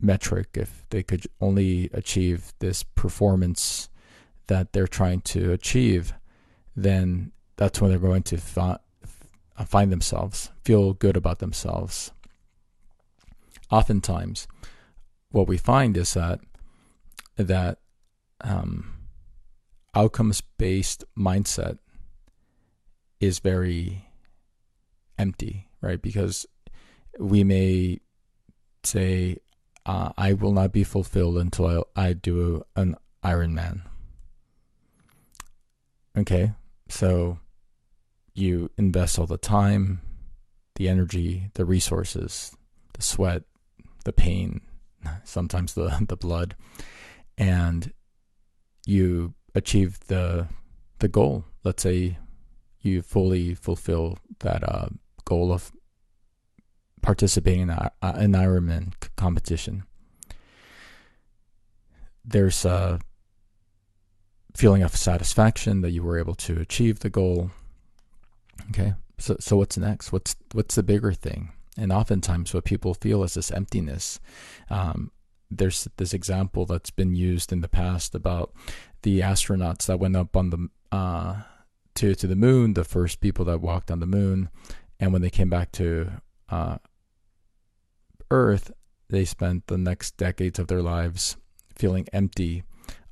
metric, 0.00 0.48
if 0.54 0.84
they 0.90 1.02
could 1.02 1.26
only 1.40 1.88
achieve 1.94 2.52
this 2.58 2.82
performance 2.82 3.88
that 4.48 4.72
they're 4.72 4.86
trying 4.86 5.20
to 5.22 5.52
achieve, 5.52 6.12
then 6.76 7.32
that's 7.58 7.80
when 7.80 7.90
they're 7.90 7.98
going 7.98 8.22
to 8.22 8.38
fi- 8.38 8.78
find 9.66 9.92
themselves, 9.92 10.50
feel 10.64 10.94
good 10.94 11.16
about 11.16 11.40
themselves. 11.40 12.12
Oftentimes, 13.70 14.46
what 15.30 15.48
we 15.48 15.58
find 15.58 15.96
is 15.96 16.14
that 16.14 16.40
that 17.36 17.78
um, 18.40 18.94
outcomes-based 19.94 21.04
mindset 21.18 21.78
is 23.20 23.40
very 23.40 24.06
empty, 25.18 25.68
right? 25.80 26.00
Because 26.00 26.46
we 27.18 27.42
may 27.42 27.98
say, 28.84 29.38
uh, 29.84 30.12
"I 30.16 30.32
will 30.32 30.52
not 30.52 30.72
be 30.72 30.84
fulfilled 30.84 31.36
until 31.38 31.84
I, 31.96 32.08
I 32.08 32.12
do 32.12 32.64
an 32.76 32.96
Ironman." 33.24 33.82
Okay, 36.16 36.52
so 36.88 37.38
you 38.38 38.70
invest 38.76 39.18
all 39.18 39.26
the 39.26 39.38
time, 39.38 40.00
the 40.76 40.88
energy, 40.88 41.50
the 41.54 41.64
resources, 41.64 42.56
the 42.94 43.02
sweat, 43.02 43.42
the 44.04 44.12
pain, 44.12 44.60
sometimes 45.24 45.74
the, 45.74 46.04
the 46.08 46.16
blood, 46.16 46.54
and 47.36 47.92
you 48.86 49.34
achieve 49.54 49.98
the 50.06 50.48
the 50.98 51.08
goal. 51.08 51.44
Let's 51.64 51.82
say 51.82 52.18
you 52.80 53.02
fully 53.02 53.54
fulfill 53.54 54.18
that 54.40 54.66
uh, 54.66 54.88
goal 55.24 55.52
of 55.52 55.72
participating 57.02 57.62
in 57.62 57.70
an 57.70 58.32
Ironman 58.32 58.94
competition. 59.16 59.84
There's 62.24 62.64
a 62.64 63.00
feeling 64.54 64.82
of 64.82 64.96
satisfaction 64.96 65.82
that 65.82 65.90
you 65.90 66.02
were 66.02 66.18
able 66.18 66.34
to 66.34 66.60
achieve 66.60 67.00
the 67.00 67.10
goal. 67.10 67.50
Okay, 68.70 68.94
So, 69.18 69.36
so 69.40 69.56
what's 69.56 69.78
next? 69.78 70.12
What's 70.12 70.36
what's 70.52 70.74
the 70.74 70.82
bigger 70.82 71.12
thing? 71.12 71.52
And 71.76 71.92
oftentimes, 71.92 72.52
what 72.52 72.64
people 72.64 72.94
feel 72.94 73.22
is 73.22 73.34
this 73.34 73.50
emptiness. 73.50 74.20
Um, 74.68 75.12
there's 75.50 75.88
this 75.96 76.12
example 76.12 76.66
that's 76.66 76.90
been 76.90 77.14
used 77.14 77.52
in 77.52 77.60
the 77.60 77.68
past 77.68 78.14
about 78.14 78.52
the 79.02 79.20
astronauts 79.20 79.86
that 79.86 80.00
went 80.00 80.16
up 80.16 80.36
on 80.36 80.50
the 80.50 80.68
uh, 80.92 81.42
to 81.94 82.14
to 82.14 82.26
the 82.26 82.36
moon, 82.36 82.74
the 82.74 82.84
first 82.84 83.20
people 83.20 83.44
that 83.46 83.60
walked 83.60 83.90
on 83.90 84.00
the 84.00 84.06
moon, 84.06 84.50
and 85.00 85.12
when 85.12 85.22
they 85.22 85.30
came 85.30 85.48
back 85.48 85.72
to 85.72 86.10
uh, 86.50 86.78
Earth, 88.30 88.72
they 89.08 89.24
spent 89.24 89.66
the 89.68 89.78
next 89.78 90.16
decades 90.16 90.58
of 90.58 90.66
their 90.68 90.82
lives 90.82 91.36
feeling 91.74 92.06
empty, 92.12 92.64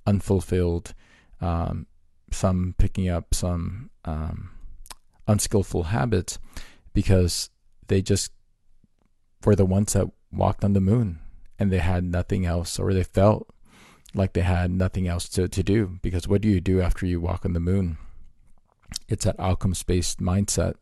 unfulfilled, 0.07 0.93
um, 1.41 1.87
some 2.33 2.75
picking 2.79 3.09
up 3.09 3.35
some 3.35 3.91
um, 4.05 4.51
unskillful 5.27 5.85
habits 5.85 6.39
because 6.93 7.51
they 7.89 8.03
just 8.03 8.33
were 9.45 9.57
the 9.57 9.67
ones 9.67 9.93
that 9.93 10.09
walked 10.33 10.65
on 10.65 10.73
the 10.73 10.81
moon 10.81 11.21
and 11.59 11.71
they 11.71 11.79
had 11.79 12.05
nothing 12.05 12.45
else 12.45 12.79
or 12.79 12.93
they 12.93 13.05
felt 13.05 13.49
like 14.15 14.33
they 14.33 14.43
had 14.43 14.71
nothing 14.71 15.07
else 15.07 15.29
to, 15.29 15.49
to 15.49 15.63
do. 15.63 15.99
Because 16.03 16.27
what 16.27 16.41
do 16.41 16.49
you 16.49 16.61
do 16.61 16.81
after 16.81 17.07
you 17.07 17.21
walk 17.21 17.45
on 17.45 17.53
the 17.53 17.61
moon? 17.61 17.99
It's 19.09 19.25
that 19.25 19.39
outcomes 19.39 19.83
based 19.83 20.21
mindset. 20.21 20.75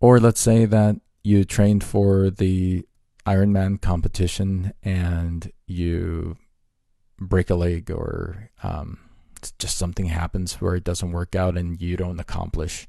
Or 0.00 0.20
let's 0.20 0.40
say 0.40 0.64
that 0.66 0.96
you 1.22 1.44
trained 1.44 1.84
for 1.84 2.30
the 2.30 2.86
Ironman 3.26 3.80
competition 3.80 4.72
and 4.82 5.50
you 5.66 6.36
break 7.18 7.50
a 7.50 7.54
leg 7.54 7.90
or 7.90 8.50
um, 8.62 8.98
just 9.52 9.76
something 9.76 10.06
happens 10.06 10.54
where 10.54 10.74
it 10.74 10.84
doesn't 10.84 11.12
work 11.12 11.34
out 11.34 11.56
and 11.56 11.80
you 11.80 11.96
don't 11.96 12.20
accomplish 12.20 12.86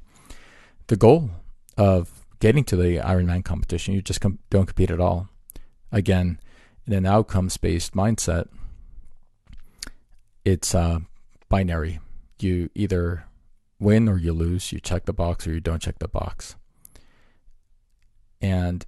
the 0.87 0.95
goal 0.95 1.29
of 1.77 2.25
getting 2.39 2.63
to 2.65 2.75
the 2.75 2.97
Ironman 2.97 3.43
competition, 3.43 3.93
you 3.93 4.01
just 4.01 4.21
com- 4.21 4.39
don't 4.49 4.65
compete 4.65 4.91
at 4.91 4.99
all. 4.99 5.29
Again, 5.91 6.39
in 6.85 6.93
an 6.93 7.05
outcomes 7.05 7.57
based 7.57 7.93
mindset, 7.93 8.47
it's 10.45 10.73
uh, 10.73 10.99
binary. 11.49 11.99
You 12.39 12.69
either 12.75 13.25
win 13.79 14.07
or 14.07 14.17
you 14.17 14.33
lose. 14.33 14.71
You 14.71 14.79
check 14.79 15.05
the 15.05 15.13
box 15.13 15.47
or 15.47 15.53
you 15.53 15.59
don't 15.59 15.81
check 15.81 15.99
the 15.99 16.07
box. 16.07 16.55
And 18.41 18.85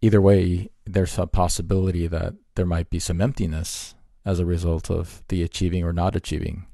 either 0.00 0.20
way, 0.20 0.70
there's 0.84 1.18
a 1.18 1.26
possibility 1.26 2.06
that 2.06 2.34
there 2.54 2.66
might 2.66 2.90
be 2.90 2.98
some 2.98 3.20
emptiness 3.20 3.94
as 4.24 4.38
a 4.38 4.46
result 4.46 4.90
of 4.90 5.22
the 5.28 5.42
achieving 5.42 5.84
or 5.84 5.92
not 5.92 6.16
achieving. 6.16 6.66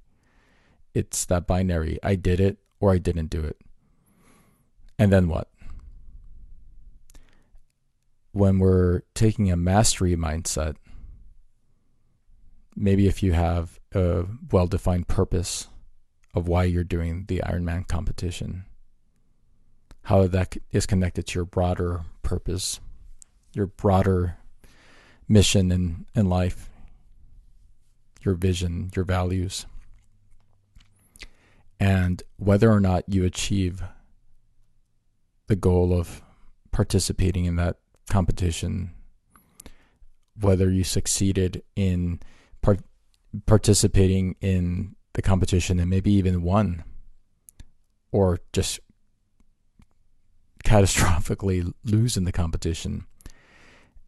It's 0.97 1.27
that 1.27 1.47
binary 1.47 1.99
I 2.03 2.15
did 2.15 2.41
it 2.41 2.57
or 2.81 2.91
I 2.91 2.97
didn't 2.97 3.29
do 3.29 3.43
it. 3.43 3.59
And 4.99 5.13
then 5.13 5.29
what? 5.29 5.51
When 8.33 8.59
we're 8.59 9.03
taking 9.13 9.53
a 9.53 9.59
mastery 9.59 10.17
mindset, 10.17 10.77
maybe 12.75 13.07
if 13.07 13.23
you 13.23 13.35
have 13.35 13.79
a 13.95 14.25
well 14.51 14.67
defined 14.67 15.07
purpose 15.07 15.67
of 16.33 16.49
why 16.49 16.65
you're 16.65 16.83
doing 16.83 17.27
the 17.29 17.43
Ironman 17.45 17.87
competition, 17.87 18.65
how 20.05 20.27
that 20.27 20.57
is 20.73 20.87
connected 20.87 21.27
to 21.27 21.39
your 21.41 21.45
broader 21.45 22.07
purpose, 22.23 22.81
your 23.53 23.67
broader 23.67 24.39
mission 25.29 25.71
in, 25.71 26.07
in 26.15 26.31
life, 26.31 26.71
your 28.23 28.35
vision, 28.35 28.91
your 28.97 29.05
values, 29.05 29.67
and 31.79 32.23
whether 32.37 32.71
or 32.71 32.81
not 32.81 33.05
you 33.09 33.25
achieve 33.25 33.83
the 35.47 35.57
goal 35.57 35.93
of 35.99 36.23
participating 36.73 37.45
in 37.45 37.57
that 37.57 37.77
competition, 38.11 38.93
whether 40.41 40.71
you 40.71 40.85
succeeded 40.85 41.63
in 41.75 42.21
part- 42.63 42.85
participating 43.47 44.37
in 44.41 44.95
the 45.13 45.23
competition 45.23 45.79
and 45.79 45.89
maybe 45.89 46.13
even 46.13 46.43
won, 46.43 46.85
or 48.13 48.41
just 48.53 48.81
catastrophically 50.65 51.73
lose 51.85 52.17
in 52.17 52.25
the 52.25 52.33
competition, 52.33 53.07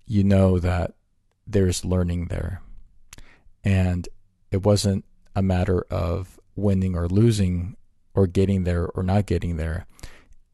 you 0.06 0.24
know 0.24 0.58
that 0.58 0.94
there's 1.46 1.84
learning 1.84 2.26
there. 2.26 2.62
And 3.64 4.08
it 4.50 4.64
wasn't 4.64 5.04
a 5.36 5.42
matter 5.42 5.82
of 5.90 6.38
winning 6.58 6.96
or 6.96 7.08
losing 7.08 7.76
or 8.14 8.26
getting 8.26 8.64
there 8.64 8.86
or 8.88 9.02
not 9.02 9.26
getting 9.26 9.56
there. 9.56 9.86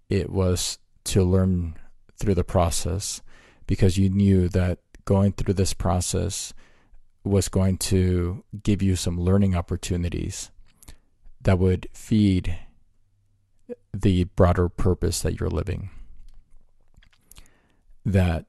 It 0.08 0.30
was 0.30 0.78
to 1.04 1.24
learn 1.24 1.76
through 2.18 2.34
the 2.34 2.44
process 2.44 3.22
because 3.66 3.98
you 3.98 4.10
knew 4.10 4.48
that 4.50 4.78
going 5.04 5.32
through 5.32 5.54
this 5.54 5.74
process 5.74 6.52
was 7.24 7.48
going 7.48 7.78
to 7.78 8.44
give 8.62 8.82
you 8.82 8.96
some 8.96 9.20
learning 9.20 9.56
opportunities 9.56 10.50
that 11.40 11.58
would 11.58 11.88
feed 11.92 12.58
the 13.92 14.24
broader 14.24 14.68
purpose 14.68 15.22
that 15.22 15.40
you're 15.40 15.48
living. 15.48 15.90
That 18.04 18.44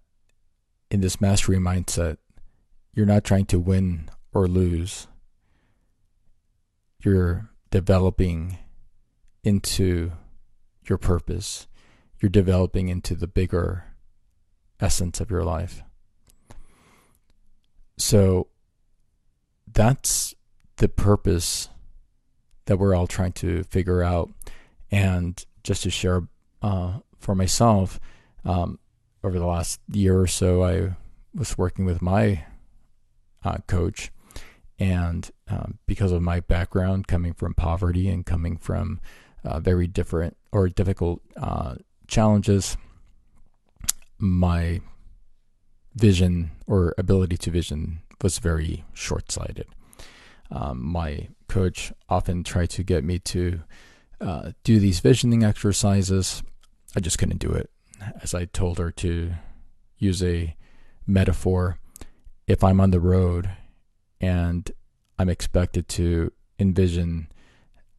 in 0.91 1.01
this 1.01 1.21
mastery 1.21 1.57
mindset, 1.57 2.17
you're 2.93 3.05
not 3.05 3.23
trying 3.23 3.45
to 3.47 3.59
win 3.59 4.09
or 4.33 4.47
lose. 4.47 5.07
You're 7.05 7.51
developing 7.69 8.57
into 9.43 10.11
your 10.89 10.97
purpose. 10.97 11.67
You're 12.19 12.31
developing 12.31 12.89
into 12.89 13.13
the 13.13 13.27
bigger 13.27 13.83
essence 14.79 15.21
of 15.21 15.29
your 15.29 15.43
life. 15.43 15.83
So 17.99 18.47
that's 19.71 20.33
the 20.77 20.89
purpose 20.89 21.69
that 22.65 22.77
we're 22.77 22.95
all 22.95 23.05
trying 23.05 23.33
to 23.33 23.63
figure 23.63 24.01
out. 24.01 24.31
And 24.89 25.45
just 25.63 25.83
to 25.83 25.91
share 25.91 26.27
uh, 26.63 27.01
for 27.19 27.35
myself, 27.35 27.99
um, 28.43 28.79
over 29.23 29.37
the 29.37 29.45
last 29.45 29.79
year 29.91 30.19
or 30.19 30.27
so, 30.27 30.63
I 30.63 30.95
was 31.35 31.55
working 31.55 31.85
with 31.85 32.01
my 32.01 32.45
uh, 33.43 33.57
coach. 33.67 34.11
And 34.79 35.29
um, 35.47 35.79
because 35.87 36.11
of 36.11 36.21
my 36.21 36.41
background 36.41 37.07
coming 37.07 37.33
from 37.33 37.53
poverty 37.53 38.09
and 38.09 38.25
coming 38.25 38.57
from 38.57 38.99
uh, 39.43 39.59
very 39.59 39.87
different 39.87 40.35
or 40.51 40.67
difficult 40.67 41.21
uh, 41.37 41.75
challenges, 42.07 42.77
my 44.17 44.81
vision 45.95 46.51
or 46.67 46.93
ability 46.97 47.37
to 47.37 47.51
vision 47.51 47.99
was 48.21 48.39
very 48.39 48.83
short 48.93 49.31
sighted. 49.31 49.67
Um, 50.51 50.83
my 50.85 51.29
coach 51.47 51.93
often 52.09 52.43
tried 52.43 52.69
to 52.71 52.83
get 52.83 53.03
me 53.03 53.19
to 53.19 53.61
uh, 54.21 54.51
do 54.63 54.79
these 54.79 54.99
visioning 54.99 55.43
exercises. 55.43 56.43
I 56.95 56.99
just 56.99 57.17
couldn't 57.17 57.39
do 57.39 57.51
it. 57.51 57.69
As 58.21 58.33
I 58.33 58.45
told 58.45 58.77
her 58.77 58.91
to 58.91 59.33
use 59.97 60.21
a 60.21 60.55
metaphor, 61.07 61.79
if 62.47 62.63
I'm 62.63 62.81
on 62.81 62.91
the 62.91 62.99
road 62.99 63.49
and 64.21 64.71
I'm 65.17 65.29
expected 65.29 65.87
to 65.89 66.31
envision 66.59 67.27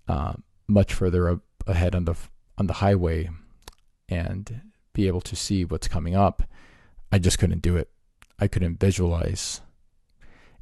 uh, 0.08 0.34
much 0.66 0.94
further 0.94 1.40
ahead 1.66 1.94
on 1.94 2.04
the 2.04 2.14
on 2.58 2.66
the 2.66 2.74
highway 2.74 3.28
and 4.08 4.62
be 4.92 5.06
able 5.06 5.20
to 5.20 5.36
see 5.36 5.64
what's 5.64 5.88
coming 5.88 6.14
up, 6.16 6.42
I 7.12 7.18
just 7.18 7.38
couldn't 7.38 7.62
do 7.62 7.76
it. 7.76 7.90
I 8.38 8.48
couldn't 8.48 8.80
visualize. 8.80 9.60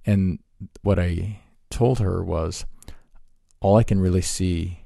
And 0.05 0.41
what 0.83 0.99
I 0.99 1.41
told 1.71 1.99
her 2.01 2.23
was 2.23 2.67
all 3.61 3.77
I 3.77 3.83
can 3.83 4.01
really 4.01 4.23
see 4.23 4.81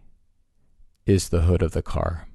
is 1.07 1.29
the 1.29 1.43
hood 1.43 1.63
of 1.63 1.73
the 1.73 1.83
car. 1.83 2.29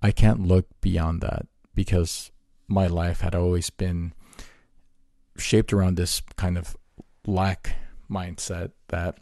I 0.00 0.12
can't 0.12 0.46
look 0.46 0.66
beyond 0.80 1.20
that 1.22 1.46
because 1.74 2.30
my 2.68 2.86
life 2.86 3.20
had 3.20 3.34
always 3.34 3.68
been 3.70 4.12
shaped 5.36 5.72
around 5.72 5.96
this 5.96 6.22
kind 6.36 6.56
of 6.56 6.76
lack 7.30 7.76
mindset 8.10 8.72
that 8.88 9.18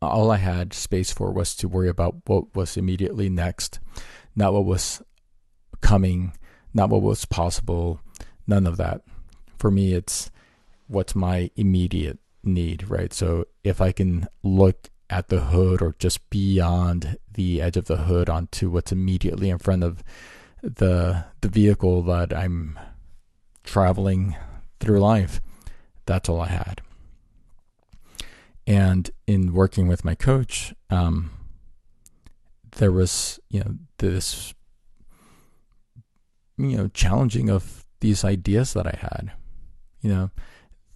all 0.00 0.30
I 0.30 0.36
had 0.36 0.72
space 0.72 1.12
for 1.12 1.32
was 1.32 1.54
to 1.56 1.68
worry 1.68 1.88
about 1.88 2.16
what 2.26 2.54
was 2.54 2.76
immediately 2.76 3.28
next, 3.28 3.78
not 4.34 4.52
what 4.52 4.64
was 4.64 5.02
coming, 5.80 6.34
not 6.74 6.90
what 6.90 7.02
was 7.02 7.24
possible, 7.24 8.00
none 8.46 8.66
of 8.66 8.76
that. 8.76 9.02
For 9.58 9.70
me, 9.70 9.94
it's 9.94 10.30
what's 10.86 11.14
my 11.14 11.50
immediate 11.56 12.18
need, 12.42 12.88
right? 12.88 13.12
So 13.12 13.46
if 13.64 13.80
I 13.80 13.92
can 13.92 14.26
look 14.42 14.90
at 15.08 15.28
the 15.28 15.40
hood 15.40 15.82
or 15.82 15.94
just 15.98 16.28
beyond 16.30 17.18
the 17.34 17.60
edge 17.60 17.76
of 17.76 17.86
the 17.86 17.98
hood 17.98 18.28
onto 18.30 18.70
what's 18.70 18.92
immediately 18.92 19.50
in 19.50 19.58
front 19.58 19.84
of 19.84 20.02
the 20.62 21.24
the 21.40 21.48
vehicle 21.48 22.02
that 22.02 22.32
I'm 22.32 22.78
traveling 23.64 24.36
through 24.80 25.00
life. 25.00 25.40
That's 26.06 26.28
all 26.28 26.40
I 26.40 26.48
had. 26.48 26.82
And 28.66 29.10
in 29.26 29.52
working 29.52 29.88
with 29.88 30.04
my 30.04 30.14
coach, 30.14 30.72
um, 30.90 31.30
there 32.76 32.92
was, 32.92 33.40
you 33.48 33.60
know, 33.60 33.74
this, 33.98 34.54
you 36.56 36.76
know, 36.76 36.88
challenging 36.88 37.50
of 37.50 37.84
these 38.00 38.24
ideas 38.24 38.72
that 38.74 38.86
I 38.86 38.96
had, 38.98 39.32
you 40.00 40.10
know, 40.10 40.30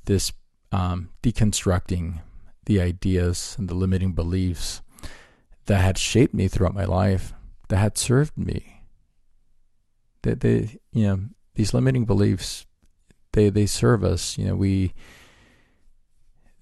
this 0.05 0.33
um, 0.73 1.11
deconstructing 1.23 2.21
the 2.67 2.81
ideas 2.81 3.55
and 3.59 3.69
the 3.69 3.75
limiting 3.75 4.13
beliefs 4.13 4.83
that 5.67 5.81
had 5.81 5.99
shaped 5.99 6.35
me 6.35 6.49
throughout 6.49 6.75
my 6.75 6.85
life, 6.85 7.33
that 7.69 7.79
had 7.79 7.99
served 7.99 8.37
me. 8.37 8.83
That 10.23 10.41
they, 10.41 10.79
you 10.93 11.07
know, 11.07 11.21
these 11.55 11.73
limiting 11.73 12.05
beliefs, 12.05 12.66
they 13.37 13.51
they 13.51 13.67
serve 13.67 14.03
us. 14.03 14.37
You 14.37 14.47
know, 14.47 14.57
we 14.57 14.93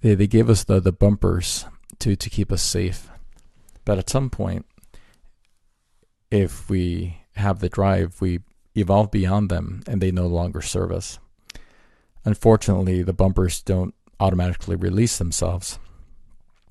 they 0.02 0.14
they 0.14 0.26
gave 0.26 0.50
us 0.50 0.64
the 0.64 0.80
the 0.80 0.92
bumpers 0.92 1.64
to 2.00 2.16
to 2.16 2.28
keep 2.28 2.52
us 2.52 2.62
safe. 2.62 3.08
But 3.86 3.98
at 3.98 4.10
some 4.10 4.28
point, 4.28 4.66
if 6.30 6.68
we 6.68 7.18
have 7.36 7.60
the 7.60 7.68
drive, 7.68 8.20
we 8.20 8.40
evolve 8.74 9.10
beyond 9.10 9.50
them 9.50 9.82
and 9.86 10.00
they 10.00 10.10
no 10.10 10.26
longer 10.26 10.60
serve 10.60 10.90
us. 10.90 11.18
Unfortunately, 12.24 13.02
the 13.02 13.12
bumpers 13.12 13.62
don't 13.62 13.94
automatically 14.18 14.76
release 14.76 15.18
themselves. 15.18 15.78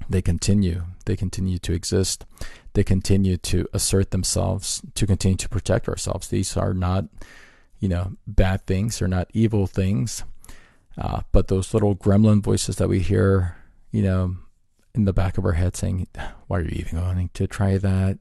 They 0.10 0.22
continue. 0.22 0.84
They 1.06 1.16
continue 1.16 1.60
to 1.60 1.74
exist. 1.74 2.26
They 2.74 2.84
continue 2.84 3.38
to 3.38 3.68
assert 3.72 4.12
themselves, 4.12 4.82
to 4.96 5.06
continue 5.06 5.38
to 5.38 5.50
protect 5.50 5.88
ourselves. 5.88 6.28
These 6.28 6.58
are 6.58 6.74
not, 6.74 7.06
you 7.84 7.90
know, 7.90 8.14
bad 8.26 8.66
things. 8.66 8.98
They're 8.98 9.10
not 9.10 9.30
evil 9.34 9.68
things. 9.68 10.24
Uh, 10.98 11.24
but 11.34 11.50
those 11.50 11.74
little 11.74 11.98
gremlin 11.98 12.42
voices 12.42 12.78
that 12.78 12.88
we 12.88 13.02
hear, 13.02 13.58
you 13.92 14.02
know, 14.02 14.38
in 14.96 15.04
the 15.04 15.12
back 15.12 15.38
of 15.38 15.44
our 15.44 15.52
head 15.52 15.76
saying, 15.76 16.08
Why 16.48 16.60
are 16.60 16.62
you 16.62 16.70
even 16.76 16.98
going 16.98 17.30
to 17.34 17.46
try 17.46 17.78
that? 17.78 18.20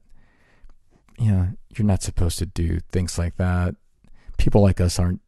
You 1.17 1.31
know, 1.31 1.47
you're 1.77 1.87
not 1.87 2.03
supposed 2.03 2.39
to 2.39 2.45
do 2.45 2.81
things 2.91 3.17
like 3.17 3.37
that. 3.37 3.75
People 4.37 4.61
like 4.61 4.81
us 4.81 4.99
aren't 4.99 5.21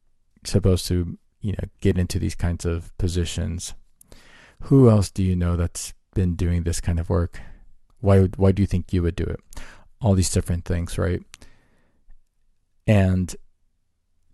supposed 0.43 0.85
to, 0.87 1.17
you 1.39 1.53
know, 1.53 1.69
get 1.79 1.97
into 1.97 2.19
these 2.19 2.35
kinds 2.35 2.65
of 2.65 2.91
positions. 2.97 3.73
Who 4.63 4.89
else 4.89 5.09
do 5.09 5.23
you 5.23 5.37
know 5.37 5.55
that's 5.55 5.93
been 6.13 6.35
doing 6.35 6.63
this 6.63 6.81
kind 6.81 6.99
of 6.99 7.09
work? 7.09 7.39
Why 8.01 8.23
why 8.35 8.51
do 8.51 8.61
you 8.61 8.67
think 8.67 8.91
you 8.91 9.01
would 9.01 9.15
do 9.15 9.23
it? 9.23 9.39
All 10.01 10.13
these 10.13 10.29
different 10.29 10.65
things, 10.65 10.97
right? 10.97 11.23
And 12.85 13.33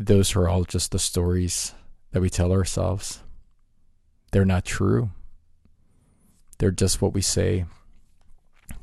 those 0.06 0.36
are 0.36 0.48
all 0.48 0.64
just 0.64 0.92
the 0.92 1.00
stories 1.00 1.74
that 2.12 2.22
we 2.22 2.30
tell 2.30 2.52
ourselves. 2.52 3.22
They're 4.32 4.46
not 4.46 4.66
true. 4.66 5.12
They're 6.58 6.72
just 6.72 7.02
what 7.02 7.14
we 7.14 7.22
say. 7.22 7.66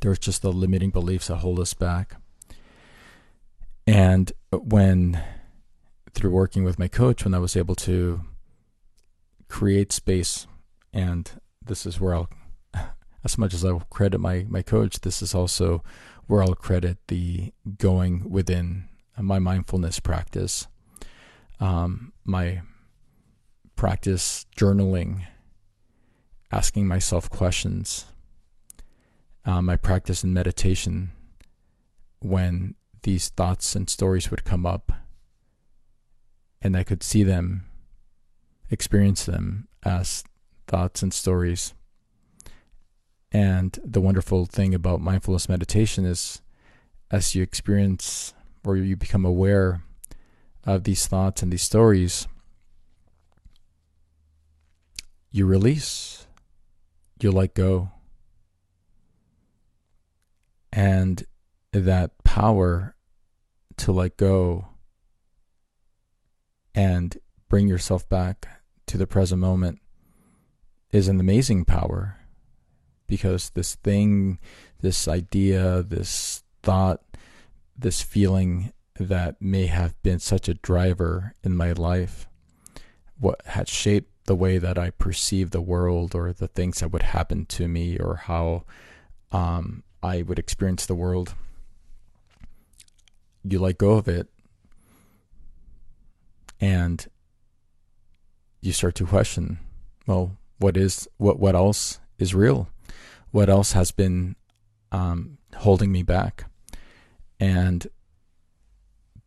They're 0.00 0.14
just 0.16 0.42
the 0.42 0.52
limiting 0.52 0.90
beliefs 0.90 1.28
that 1.28 1.36
hold 1.36 1.60
us 1.60 1.74
back. 1.74 2.16
And 3.86 4.32
when, 4.52 5.22
through 6.12 6.30
working 6.30 6.64
with 6.64 6.78
my 6.78 6.88
coach, 6.88 7.24
when 7.24 7.34
I 7.34 7.38
was 7.38 7.56
able 7.56 7.74
to 7.76 8.20
create 9.48 9.92
space, 9.92 10.46
and 10.92 11.30
this 11.64 11.86
is 11.86 12.00
where 12.00 12.14
I'll, 12.14 12.30
as 13.24 13.38
much 13.38 13.54
as 13.54 13.64
I'll 13.64 13.86
credit 13.90 14.18
my, 14.18 14.44
my 14.48 14.62
coach, 14.62 15.00
this 15.00 15.22
is 15.22 15.34
also 15.34 15.82
where 16.26 16.42
I'll 16.42 16.54
credit 16.54 16.98
the 17.08 17.52
going 17.78 18.28
within 18.30 18.88
my 19.18 19.38
mindfulness 19.38 20.00
practice. 20.00 20.66
Um, 21.60 22.12
my 22.24 22.62
practice 23.76 24.46
journaling, 24.56 25.24
asking 26.52 26.86
myself 26.86 27.30
questions. 27.30 28.06
Um, 29.44 29.70
I 29.70 29.76
practice 29.76 30.24
in 30.24 30.32
meditation 30.32 31.12
when 32.20 32.74
these 33.02 33.28
thoughts 33.28 33.74
and 33.74 33.88
stories 33.88 34.30
would 34.30 34.44
come 34.44 34.66
up, 34.66 34.92
and 36.60 36.76
I 36.76 36.82
could 36.82 37.02
see 37.02 37.22
them, 37.22 37.64
experience 38.70 39.24
them 39.24 39.68
as 39.84 40.24
thoughts 40.66 41.02
and 41.02 41.14
stories. 41.14 41.72
And 43.30 43.78
the 43.84 44.00
wonderful 44.00 44.46
thing 44.46 44.74
about 44.74 45.00
mindfulness 45.00 45.48
meditation 45.48 46.04
is 46.04 46.42
as 47.10 47.34
you 47.34 47.42
experience 47.42 48.34
or 48.64 48.76
you 48.76 48.96
become 48.96 49.24
aware 49.24 49.82
of 50.68 50.84
these 50.84 51.06
thoughts 51.06 51.42
and 51.42 51.50
these 51.50 51.62
stories, 51.62 52.28
you 55.30 55.46
release, 55.46 56.26
you 57.22 57.32
let 57.32 57.54
go. 57.54 57.90
And 60.70 61.24
that 61.72 62.22
power 62.22 62.94
to 63.78 63.92
let 63.92 64.18
go 64.18 64.68
and 66.74 67.16
bring 67.48 67.66
yourself 67.66 68.06
back 68.10 68.46
to 68.86 68.98
the 68.98 69.06
present 69.06 69.40
moment 69.40 69.80
is 70.92 71.08
an 71.08 71.18
amazing 71.18 71.64
power 71.64 72.18
because 73.06 73.50
this 73.50 73.74
thing, 73.76 74.38
this 74.82 75.08
idea, 75.08 75.82
this 75.82 76.42
thought, 76.62 77.00
this 77.76 78.02
feeling 78.02 78.72
that 78.98 79.40
may 79.40 79.66
have 79.66 80.00
been 80.02 80.18
such 80.18 80.48
a 80.48 80.54
driver 80.54 81.34
in 81.42 81.56
my 81.56 81.72
life, 81.72 82.28
what 83.18 83.40
had 83.46 83.68
shaped 83.68 84.12
the 84.26 84.34
way 84.34 84.58
that 84.58 84.78
I 84.78 84.90
perceive 84.90 85.50
the 85.50 85.60
world 85.60 86.14
or 86.14 86.32
the 86.32 86.48
things 86.48 86.80
that 86.80 86.92
would 86.92 87.02
happen 87.02 87.46
to 87.46 87.66
me 87.66 87.98
or 87.98 88.16
how 88.16 88.64
um, 89.32 89.82
I 90.02 90.22
would 90.22 90.38
experience 90.38 90.86
the 90.86 90.94
world. 90.94 91.34
You 93.42 93.58
let 93.58 93.78
go 93.78 93.92
of 93.92 94.06
it 94.06 94.28
and 96.60 97.06
you 98.60 98.72
start 98.72 98.94
to 98.96 99.06
question 99.06 99.58
well, 100.06 100.38
what 100.58 100.76
is 100.76 101.06
what 101.18 101.38
what 101.38 101.54
else 101.54 102.00
is 102.18 102.34
real? 102.34 102.68
What 103.30 103.48
else 103.50 103.72
has 103.72 103.90
been 103.92 104.36
um, 104.90 105.38
holding 105.56 105.92
me 105.92 106.02
back? 106.02 106.46
And 107.38 107.86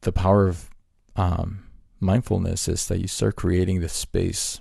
the 0.02 0.12
power 0.12 0.48
of 0.48 0.70
um, 1.16 1.66
mindfulness 2.00 2.68
is 2.68 2.88
that 2.88 3.00
you 3.00 3.08
start 3.08 3.36
creating 3.36 3.80
this 3.80 3.94
space 3.94 4.60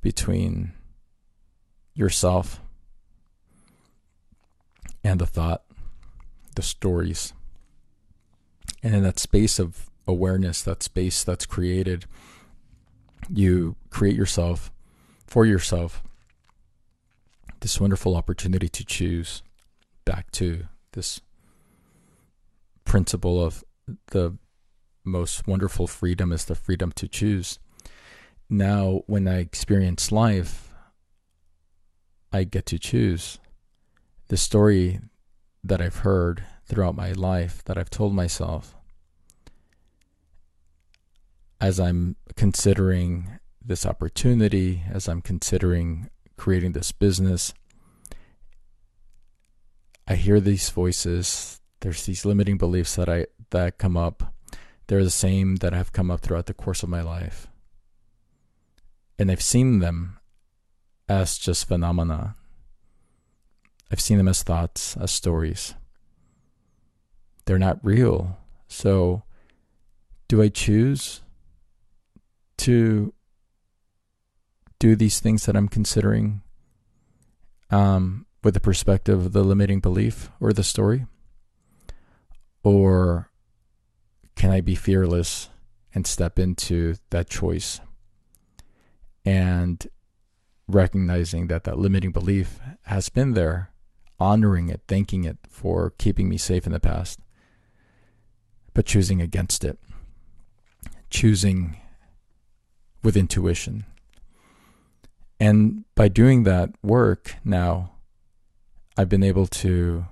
between 0.00 0.72
yourself 1.94 2.60
and 5.04 5.20
the 5.20 5.26
thought, 5.26 5.62
the 6.54 6.62
stories. 6.62 7.32
And 8.82 8.94
in 8.94 9.02
that 9.02 9.18
space 9.18 9.58
of 9.58 9.90
awareness, 10.06 10.62
that 10.62 10.82
space 10.82 11.24
that's 11.24 11.46
created, 11.46 12.06
you 13.28 13.76
create 13.90 14.16
yourself 14.16 14.72
for 15.26 15.44
yourself 15.44 16.02
this 17.60 17.80
wonderful 17.80 18.16
opportunity 18.16 18.68
to 18.68 18.84
choose 18.84 19.42
back 20.04 20.30
to 20.30 20.64
this 20.92 21.20
principle 22.84 23.42
of 23.42 23.64
the 24.08 24.36
most 25.04 25.46
wonderful 25.46 25.86
freedom 25.86 26.32
is 26.32 26.44
the 26.44 26.54
freedom 26.54 26.92
to 26.92 27.08
choose 27.08 27.58
now 28.50 29.02
when 29.06 29.28
I 29.28 29.38
experience 29.38 30.10
life, 30.10 30.72
I 32.32 32.44
get 32.44 32.66
to 32.66 32.78
choose 32.78 33.38
the 34.28 34.36
story 34.36 35.00
that 35.64 35.80
I've 35.80 35.98
heard 35.98 36.44
throughout 36.66 36.94
my 36.94 37.12
life, 37.12 37.62
that 37.64 37.78
I've 37.78 37.90
told 37.90 38.14
myself, 38.14 38.74
as 41.60 41.80
I'm 41.80 42.16
considering 42.36 43.38
this 43.64 43.84
opportunity, 43.84 44.82
as 44.90 45.08
I'm 45.08 45.20
considering 45.20 46.08
creating 46.36 46.72
this 46.72 46.92
business. 46.92 47.52
I 50.06 50.14
hear 50.14 50.40
these 50.40 50.70
voices. 50.70 51.60
There's 51.80 52.06
these 52.06 52.24
limiting 52.24 52.56
beliefs 52.56 52.96
that 52.96 53.08
I 53.08 53.26
that 53.50 53.78
come 53.78 53.96
up. 53.96 54.34
They're 54.86 55.04
the 55.04 55.10
same 55.10 55.56
that 55.56 55.72
have 55.72 55.92
come 55.92 56.10
up 56.10 56.20
throughout 56.20 56.46
the 56.46 56.54
course 56.54 56.82
of 56.82 56.88
my 56.88 57.02
life 57.02 57.48
and 59.18 59.30
I've 59.30 59.42
seen 59.42 59.80
them 59.80 60.18
as 61.08 61.38
just 61.38 61.66
phenomena. 61.66 62.36
I've 63.90 64.00
seen 64.00 64.18
them 64.18 64.28
as 64.28 64.42
thoughts, 64.42 64.96
as 64.96 65.10
stories. 65.10 65.74
They're 67.46 67.58
not 67.58 67.80
real. 67.82 68.38
So, 68.68 69.22
do 70.28 70.42
I 70.42 70.48
choose 70.48 71.22
to 72.58 73.14
do 74.78 74.94
these 74.94 75.20
things 75.20 75.46
that 75.46 75.56
I'm 75.56 75.68
considering 75.68 76.42
um, 77.70 78.26
with 78.44 78.54
the 78.54 78.60
perspective 78.60 79.26
of 79.26 79.32
the 79.32 79.42
limiting 79.42 79.80
belief 79.80 80.30
or 80.38 80.52
the 80.52 80.62
story? 80.62 81.06
Or 82.62 83.30
can 84.48 84.56
I 84.56 84.62
be 84.62 84.74
fearless 84.74 85.50
and 85.94 86.06
step 86.06 86.38
into 86.38 86.94
that 87.10 87.28
choice? 87.28 87.80
and 89.24 89.88
recognizing 90.66 91.48
that 91.48 91.64
that 91.64 91.78
limiting 91.78 92.12
belief 92.12 92.58
has 92.84 93.10
been 93.10 93.34
there 93.34 93.70
honoring 94.18 94.70
it, 94.70 94.80
thanking 94.88 95.24
it 95.24 95.36
for 95.50 95.92
keeping 95.98 96.30
me 96.30 96.38
safe 96.38 96.64
in 96.64 96.72
the 96.72 96.80
past, 96.80 97.20
but 98.72 98.86
choosing 98.86 99.20
against 99.20 99.64
it, 99.64 99.78
choosing 101.10 101.76
with 103.02 103.18
intuition. 103.18 103.84
And 105.38 105.84
by 105.94 106.08
doing 106.08 106.44
that 106.44 106.70
work 106.82 107.34
now, 107.44 107.92
I've 108.96 109.10
been 109.10 109.22
able 109.22 109.46
to 109.46 110.06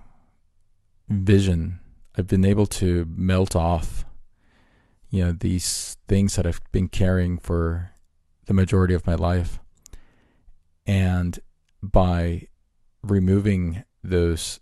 vision, 1.09 1.81
I've 2.19 2.27
been 2.27 2.45
able 2.45 2.67
to 2.67 3.07
melt 3.09 3.57
off, 3.57 4.06
you 5.17 5.25
know, 5.25 5.33
these 5.33 5.97
things 6.09 6.37
that 6.37 6.47
I've 6.47 6.61
been 6.73 6.89
carrying 6.89 7.39
for 7.39 7.93
the 8.45 8.53
majority 8.53 8.93
of 8.93 9.07
my 9.07 9.15
life. 9.15 9.61
And 10.85 11.39
by 11.83 12.49
removing 13.03 13.85
those 14.05 14.61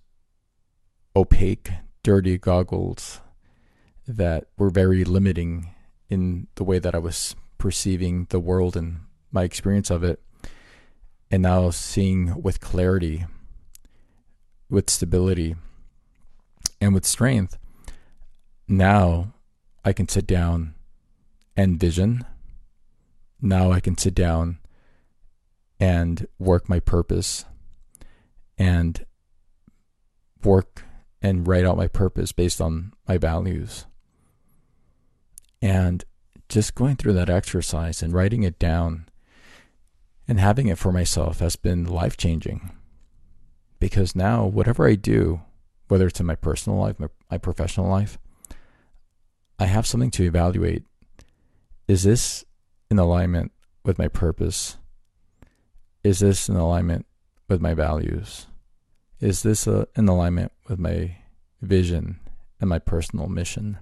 opaque, 1.17 1.73
dirty 2.05 2.39
goggles 2.39 3.21
that 4.07 4.45
were 4.57 4.71
very 4.71 5.03
limiting 5.03 5.75
in 6.09 6.47
the 6.55 6.63
way 6.63 6.79
that 6.79 6.95
I 6.95 6.99
was 6.99 7.35
perceiving 7.59 8.29
the 8.31 8.39
world 8.39 8.77
and 8.77 9.01
my 9.33 9.43
experience 9.43 9.91
of 9.91 10.05
it, 10.05 10.23
and 11.33 11.43
now 11.43 11.71
seeing 11.71 12.41
with 12.43 12.61
clarity, 12.61 13.27
with 14.71 14.89
stability, 14.89 15.57
and 16.81 16.95
with 16.95 17.05
strength, 17.05 17.59
now 18.69 19.35
I 19.85 19.93
can 19.93 20.09
sit 20.09 20.27
down 20.27 20.75
and 21.57 21.79
vision. 21.79 22.25
Now 23.41 23.71
I 23.71 23.81
can 23.81 23.99
sit 23.99 24.15
down 24.15 24.59
and 25.79 26.27
work 26.39 26.69
my 26.69 26.81
purpose 26.81 27.45
and 28.57 29.05
work 30.43 30.85
and 31.21 31.47
write 31.47 31.65
out 31.65 31.77
my 31.77 31.89
purpose 31.89 32.33
based 32.33 32.61
on 32.61 32.93
my 33.09 33.19
values. 33.19 33.87
And 35.61 36.05
just 36.49 36.75
going 36.75 36.97
through 36.97 37.15
that 37.15 37.31
exercise 37.31 38.03
and 38.03 38.13
writing 38.13 38.43
it 38.43 38.59
down 38.59 39.09
and 40.29 40.39
having 40.39 40.69
it 40.69 40.79
for 40.79 40.93
myself 40.93 41.41
has 41.41 41.57
been 41.57 41.85
life 41.85 42.17
changing. 42.17 42.71
Because 43.81 44.17
now, 44.17 44.47
whatever 44.47 44.87
I 44.87 44.95
do, 44.95 45.43
whether 45.89 46.07
it's 46.07 46.21
in 46.21 46.27
my 46.27 46.37
personal 46.37 46.79
life, 46.79 46.99
my, 46.99 47.09
my 47.31 47.39
professional 47.39 47.89
life, 47.89 48.19
I 49.59 49.67
have 49.67 49.87
something 49.87 50.11
to 50.13 50.25
evaluate. 50.25 50.85
Is 51.87 52.03
this 52.03 52.45
in 52.91 52.99
alignment 52.99 53.53
with 53.85 53.99
my 53.99 54.09
purpose? 54.09 54.77
Is 56.03 56.21
this 56.21 56.49
in 56.49 56.57
alignment 56.57 57.07
with 57.49 57.61
my 57.61 57.75
values? 57.75 58.47
Is 59.21 59.43
this 59.43 59.69
uh, 59.69 59.87
in 59.97 60.09
alignment 60.09 60.53
with 60.69 60.79
my 60.79 61.17
vision 61.63 62.21
and 62.61 62.69
my 62.69 62.79
personal 62.79 63.29
mission? 63.29 63.79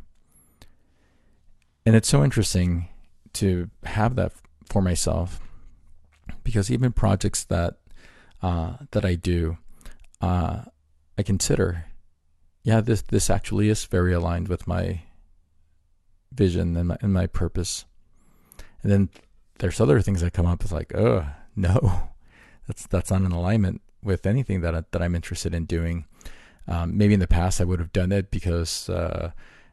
And 1.85 1.97
it's 1.97 2.09
so 2.09 2.23
interesting 2.23 2.89
to 3.35 3.71
have 3.85 4.15
that 4.17 4.33
for 4.67 4.83
myself 4.83 5.41
because 6.45 6.71
even 6.71 6.93
projects 6.93 7.45
that 7.45 7.79
uh, 8.43 8.75
that 8.91 9.05
I 9.05 9.15
do, 9.15 9.59
uh, 10.21 10.63
I 11.17 11.23
consider, 11.23 11.87
yeah, 12.63 12.81
this 12.81 13.03
this 13.03 13.31
actually 13.31 13.69
is 13.69 13.85
very 13.85 14.13
aligned 14.13 14.49
with 14.49 14.67
my 14.67 15.03
vision 16.35 16.77
and 16.77 16.89
my, 16.89 16.97
and 17.01 17.13
my 17.13 17.27
purpose. 17.27 17.85
And 18.83 18.91
then 18.91 19.11
there's 19.59 19.81
other 19.81 20.01
things 20.01 20.21
that 20.21 20.33
come 20.33 20.47
up. 20.47 20.63
It's 20.63 20.73
like, 20.73 20.95
oh 20.95 21.27
no, 21.57 22.11
that's 22.67 22.87
that's 22.87 23.11
not 23.11 23.23
in 23.23 23.33
alignment 23.33 23.83
with 24.03 24.27
anything 24.27 24.61
that 24.63 24.75
I, 24.75 24.85
that 24.91 25.03
I'm 25.03 25.15
interested 25.15 25.55
in 25.55 25.65
doing. 25.65 26.07
Um, 26.69 26.97
maybe 26.97 27.15
in 27.15 27.21
the 27.21 27.27
past 27.27 27.61
I 27.61 27.65
would 27.65 27.81
have 27.81 27.93
done 27.93 28.13
it 28.13 28.31
because 28.31 28.89
uh, 28.89 29.33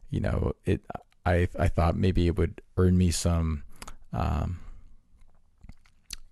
you 0.09 0.19
know 0.19 0.53
it. 0.65 0.81
I 1.25 1.47
I 1.57 1.67
thought 1.67 1.95
maybe 1.95 2.27
it 2.27 2.37
would 2.37 2.61
earn 2.77 2.97
me 2.97 3.11
some 3.11 3.63
um, 4.13 4.59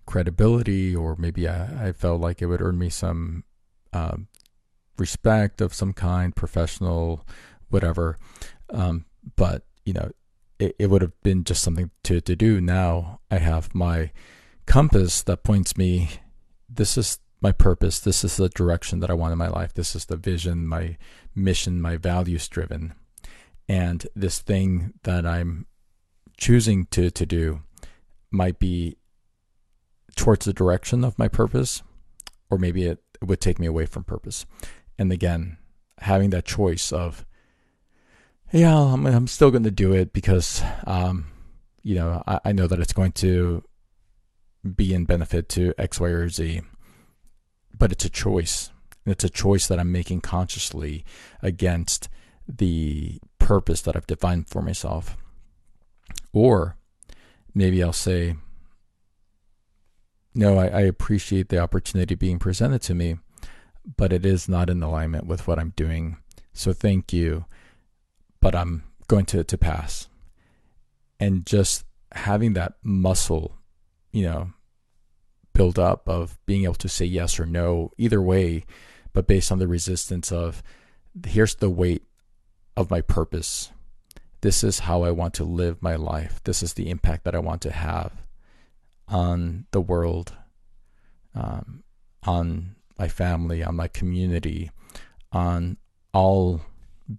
credibility, 0.06 0.96
or 0.96 1.16
maybe 1.18 1.48
I, 1.48 1.90
I, 1.90 1.92
felt 1.92 2.22
like 2.22 2.42
it 2.42 2.48
would 2.48 2.62
earn 2.62 2.80
me 2.80 2.90
some 2.90 3.44
uh, 3.94 4.18
respect 4.98 5.62
of 5.62 5.74
some 5.74 5.94
kind, 5.94 6.36
professional, 6.36 7.28
whatever. 7.70 8.18
Um, 8.72 9.06
but 9.36 9.64
you 9.88 9.94
know, 9.94 10.12
it, 10.60 10.76
it 10.78 10.90
would 10.90 11.02
have 11.02 11.20
been 11.24 11.46
just 11.46 11.64
something 11.64 11.92
to 12.04 12.20
to 12.20 12.36
do. 12.36 12.60
Now 12.60 13.22
I 13.32 13.38
have 13.38 13.74
my 13.74 14.12
compass 14.66 15.24
that 15.24 15.44
points 15.44 15.78
me. 15.78 16.10
This 16.70 16.98
is 16.98 17.20
my 17.40 17.54
purpose. 17.54 18.00
This 18.00 18.24
is 18.24 18.36
the 18.36 18.50
direction 18.50 19.00
that 19.00 19.10
I 19.10 19.14
want 19.14 19.32
in 19.32 19.38
my 19.38 19.48
life. 19.48 19.74
This 19.74 19.96
is 19.96 20.06
the 20.06 20.18
vision, 20.18 20.68
my 20.68 20.98
mission, 21.34 21.82
my 21.82 21.96
values 21.96 22.48
driven. 22.50 22.96
And 23.70 24.06
this 24.16 24.40
thing 24.40 24.94
that 25.04 25.26
I'm 25.26 25.68
choosing 26.38 26.88
to, 26.88 27.10
to 27.12 27.26
do 27.26 27.62
might 28.32 28.60
be 28.60 28.98
towards 30.16 30.46
the 30.46 30.54
direction 30.54 31.04
of 31.04 31.20
my 31.20 31.28
purpose, 31.28 31.84
or 32.50 32.58
maybe 32.58 32.86
it, 32.86 33.04
it 33.22 33.26
would 33.26 33.40
take 33.40 33.60
me 33.60 33.68
away 33.68 33.86
from 33.86 34.04
purpose. 34.04 34.46
And 34.98 35.12
again, 35.12 35.58
having 36.00 36.32
that 36.32 36.46
choice 36.46 36.92
of, 36.92 37.26
yeah, 38.52 38.76
I'm, 38.76 39.06
I'm 39.06 39.28
still 39.28 39.52
going 39.52 39.64
to 39.64 39.72
do 39.72 39.94
it 39.94 40.14
because, 40.14 40.62
um, 40.86 41.26
you 41.84 41.96
know, 41.96 42.24
I, 42.28 42.40
I 42.46 42.52
know 42.52 42.68
that 42.68 42.80
it's 42.80 42.94
going 42.94 43.12
to 43.14 43.64
be 44.76 44.94
in 44.94 45.06
benefit 45.06 45.50
to 45.50 45.74
X, 45.78 46.00
Y, 46.00 46.08
or 46.10 46.30
Z 46.30 46.62
but 47.78 47.92
it's 47.92 48.06
a 48.06 48.10
choice. 48.10 48.72
It's 49.06 49.24
a 49.24 49.30
choice 49.30 49.68
that 49.68 49.80
I'm 49.80 49.92
making 49.92 50.22
consciously 50.22 51.06
against 51.42 52.10
the 52.48 53.20
purpose 53.40 53.82
that 53.82 53.96
I've 53.96 54.08
defined 54.08 54.50
for 54.50 54.62
myself. 54.62 55.18
Or 56.34 56.78
maybe 57.54 57.82
I'll 57.84 57.94
say, 57.94 58.36
no, 60.34 60.58
I, 60.58 60.68
I, 60.68 60.82
appreciate 60.82 61.50
the 61.50 61.58
opportunity 61.58 62.16
being 62.16 62.38
presented 62.38 62.82
to 62.84 62.94
me, 62.94 63.18
but 63.96 64.14
it 64.14 64.26
is 64.26 64.48
not 64.48 64.70
in 64.70 64.84
alignment 64.84 65.26
with 65.26 65.48
what 65.48 65.58
I'm 65.58 65.74
doing. 65.76 66.18
So 66.54 66.74
thank 66.74 67.12
you, 67.12 67.46
but 68.48 68.56
I'm 68.56 68.82
going 69.10 69.26
to, 69.26 69.44
to 69.44 69.58
pass. 69.58 70.08
And 71.20 71.46
just 71.46 71.84
having 72.14 72.54
that 72.54 72.76
muscle, 72.82 73.58
you 74.14 74.24
know, 74.24 74.54
build 75.52 75.78
up 75.78 76.08
of 76.08 76.40
being 76.46 76.64
able 76.64 76.76
to 76.76 76.88
say 76.88 77.04
yes 77.04 77.42
or 77.42 77.46
no 77.46 77.92
either 77.98 78.22
way, 78.22 78.64
but 79.12 79.28
based 79.28 79.52
on 79.52 79.60
the 79.60 79.68
resistance 79.68 80.32
of 80.32 80.64
here's 81.26 81.56
the 81.56 81.70
weight 81.70 82.04
of 82.78 82.90
my 82.90 83.02
purpose. 83.02 83.74
This 84.40 84.64
is 84.64 84.80
how 84.80 85.04
I 85.04 85.12
want 85.12 85.34
to 85.34 85.44
live 85.44 85.84
my 85.84 85.98
life. 85.98 86.40
This 86.46 86.64
is 86.64 86.76
the 86.76 86.90
impact 86.90 87.26
that 87.26 87.36
I 87.36 87.40
want 87.40 87.62
to 87.64 87.72
have 87.72 88.14
on 89.10 89.66
the 89.72 89.82
world, 89.82 90.32
um, 91.36 91.84
on 92.24 92.78
my 92.98 93.10
family, 93.10 93.62
on 93.62 93.76
my 93.76 93.90
community, 93.90 94.72
on 95.34 95.76
all 96.14 96.62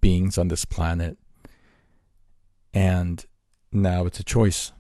beings 0.01 0.38
on 0.38 0.48
this 0.48 0.64
planet. 0.64 1.18
And 2.72 3.24
now 3.72 4.07
it's 4.07 4.20
a 4.20 4.24
choice. 4.24 4.72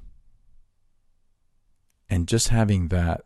And 2.08 2.26
just 2.26 2.48
having 2.48 2.88
that 2.88 3.22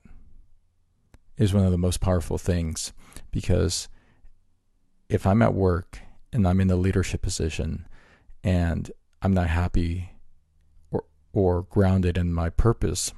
is 1.37 1.55
one 1.55 1.65
of 1.65 1.71
the 1.71 1.79
most 1.79 2.01
powerful 2.01 2.39
things 2.39 2.93
because 3.31 3.89
if 5.09 5.27
I'm 5.27 5.43
at 5.43 5.55
work 5.55 6.01
and 6.33 6.47
I'm 6.47 6.61
in 6.61 6.71
a 6.71 6.77
leadership 6.77 7.23
position 7.23 7.87
and 8.43 8.91
I'm 9.21 9.33
not 9.33 9.49
happy 9.49 10.11
or 10.91 11.05
or 11.33 11.63
grounded 11.63 12.19
in 12.19 12.33
my 12.33 12.51
purpose, 12.51 13.13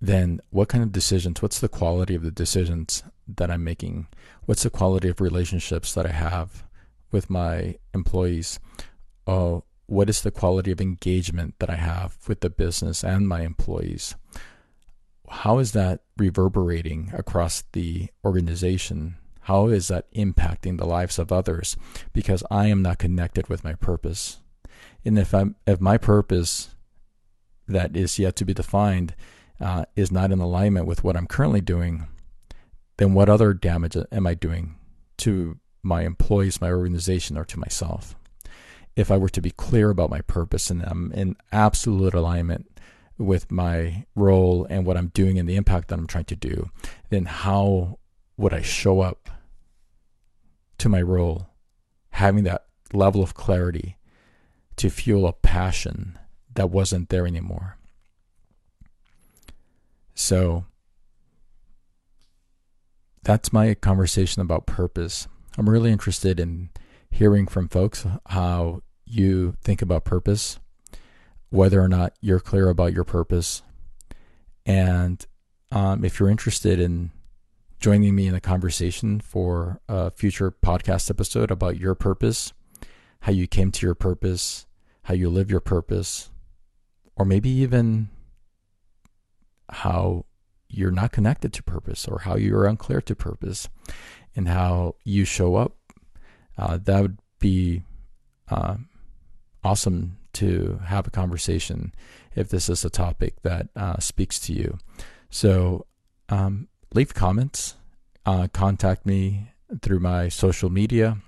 then 0.00 0.40
what 0.50 0.68
kind 0.68 0.82
of 0.82 0.92
decisions, 0.92 1.40
what's 1.40 1.60
the 1.60 1.68
quality 1.68 2.14
of 2.14 2.22
the 2.22 2.30
decisions 2.30 3.02
that 3.36 3.50
I'm 3.50 3.64
making? 3.64 4.08
What's 4.44 4.62
the 4.62 4.70
quality 4.70 5.08
of 5.08 5.20
relationships 5.20 5.94
that 5.94 6.06
I 6.06 6.12
have 6.12 6.64
with 7.10 7.30
my 7.30 7.76
employees? 7.94 8.58
Uh, 9.26 9.60
what 9.86 10.08
is 10.08 10.22
the 10.22 10.30
quality 10.30 10.70
of 10.70 10.80
engagement 10.80 11.54
that 11.58 11.70
I 11.70 11.76
have 11.76 12.16
with 12.26 12.40
the 12.40 12.50
business 12.50 13.04
and 13.04 13.28
my 13.28 13.42
employees? 13.42 14.14
how 15.32 15.58
is 15.58 15.72
that 15.72 16.00
reverberating 16.16 17.10
across 17.14 17.64
the 17.72 18.08
organization? 18.24 19.16
How 19.40 19.68
is 19.68 19.88
that 19.88 20.12
impacting 20.12 20.78
the 20.78 20.86
lives 20.86 21.18
of 21.18 21.32
others? 21.32 21.76
Because 22.12 22.44
I 22.50 22.66
am 22.66 22.82
not 22.82 22.98
connected 22.98 23.48
with 23.48 23.64
my 23.64 23.74
purpose. 23.74 24.38
And 25.04 25.18
if 25.18 25.34
I'm, 25.34 25.56
if 25.66 25.80
my 25.80 25.96
purpose 25.96 26.74
that 27.66 27.96
is 27.96 28.18
yet 28.18 28.36
to 28.36 28.44
be 28.44 28.54
defined 28.54 29.14
uh, 29.60 29.86
is 29.96 30.12
not 30.12 30.32
in 30.32 30.38
alignment 30.38 30.86
with 30.86 31.02
what 31.02 31.16
I'm 31.16 31.26
currently 31.26 31.60
doing, 31.60 32.06
then 33.02 33.14
what 33.14 33.28
other 33.28 33.52
damage 33.52 33.96
am 34.12 34.28
I 34.28 34.34
doing 34.34 34.76
to 35.16 35.58
my 35.82 36.02
employees, 36.02 36.60
my 36.60 36.70
organization, 36.70 37.36
or 37.36 37.44
to 37.46 37.58
myself? 37.58 38.14
If 38.94 39.10
I 39.10 39.16
were 39.16 39.28
to 39.30 39.40
be 39.40 39.50
clear 39.50 39.90
about 39.90 40.08
my 40.08 40.20
purpose 40.20 40.70
and 40.70 40.84
I'm 40.84 41.10
in 41.10 41.34
absolute 41.50 42.14
alignment 42.14 42.70
with 43.18 43.50
my 43.50 44.06
role 44.14 44.68
and 44.70 44.86
what 44.86 44.96
I'm 44.96 45.08
doing 45.08 45.36
and 45.36 45.48
the 45.48 45.56
impact 45.56 45.88
that 45.88 45.98
I'm 45.98 46.06
trying 46.06 46.26
to 46.26 46.36
do, 46.36 46.70
then 47.10 47.24
how 47.24 47.98
would 48.36 48.54
I 48.54 48.62
show 48.62 49.00
up 49.00 49.28
to 50.78 50.88
my 50.88 51.02
role 51.02 51.48
having 52.10 52.44
that 52.44 52.66
level 52.92 53.20
of 53.20 53.34
clarity 53.34 53.96
to 54.76 54.90
fuel 54.90 55.26
a 55.26 55.32
passion 55.32 56.16
that 56.54 56.70
wasn't 56.70 57.08
there 57.08 57.26
anymore. 57.26 57.78
So 60.14 60.66
that's 63.22 63.52
my 63.52 63.74
conversation 63.74 64.42
about 64.42 64.66
purpose. 64.66 65.28
I'm 65.56 65.68
really 65.68 65.92
interested 65.92 66.40
in 66.40 66.70
hearing 67.10 67.46
from 67.46 67.68
folks 67.68 68.06
how 68.26 68.82
you 69.04 69.56
think 69.62 69.82
about 69.82 70.04
purpose, 70.04 70.58
whether 71.50 71.80
or 71.80 71.88
not 71.88 72.14
you're 72.20 72.40
clear 72.40 72.68
about 72.68 72.92
your 72.92 73.04
purpose, 73.04 73.62
and 74.64 75.24
um, 75.70 76.04
if 76.04 76.18
you're 76.18 76.28
interested 76.28 76.78
in 76.80 77.10
joining 77.80 78.14
me 78.14 78.28
in 78.28 78.34
a 78.34 78.40
conversation 78.40 79.20
for 79.20 79.80
a 79.88 80.10
future 80.10 80.50
podcast 80.50 81.10
episode 81.10 81.50
about 81.50 81.78
your 81.78 81.94
purpose, 81.94 82.52
how 83.22 83.32
you 83.32 83.46
came 83.46 83.70
to 83.72 83.86
your 83.86 83.94
purpose, 83.94 84.66
how 85.04 85.14
you 85.14 85.28
live 85.28 85.50
your 85.50 85.60
purpose, 85.60 86.30
or 87.16 87.24
maybe 87.24 87.48
even 87.50 88.08
how 89.68 90.24
you're 90.72 90.90
not 90.90 91.12
connected 91.12 91.52
to 91.52 91.62
purpose 91.62 92.08
or 92.08 92.20
how 92.20 92.36
you're 92.36 92.66
unclear 92.66 93.00
to 93.02 93.14
purpose 93.14 93.68
and 94.34 94.48
how 94.48 94.96
you 95.04 95.24
show 95.24 95.56
up, 95.56 95.76
uh, 96.56 96.78
that 96.82 97.00
would 97.00 97.18
be 97.38 97.82
uh, 98.50 98.76
awesome 99.62 100.18
to 100.32 100.80
have 100.86 101.06
a 101.06 101.10
conversation 101.10 101.94
if 102.34 102.48
this 102.48 102.68
is 102.68 102.84
a 102.84 102.90
topic 102.90 103.34
that 103.42 103.68
uh, 103.76 103.98
speaks 103.98 104.40
to 104.40 104.52
you. 104.52 104.78
So 105.28 105.86
um, 106.28 106.68
leave 106.94 107.14
comments, 107.14 107.76
uh, 108.24 108.48
contact 108.52 109.04
me 109.04 109.52
through 109.82 110.00
my 110.00 110.28
social 110.28 110.70
media 110.70 111.18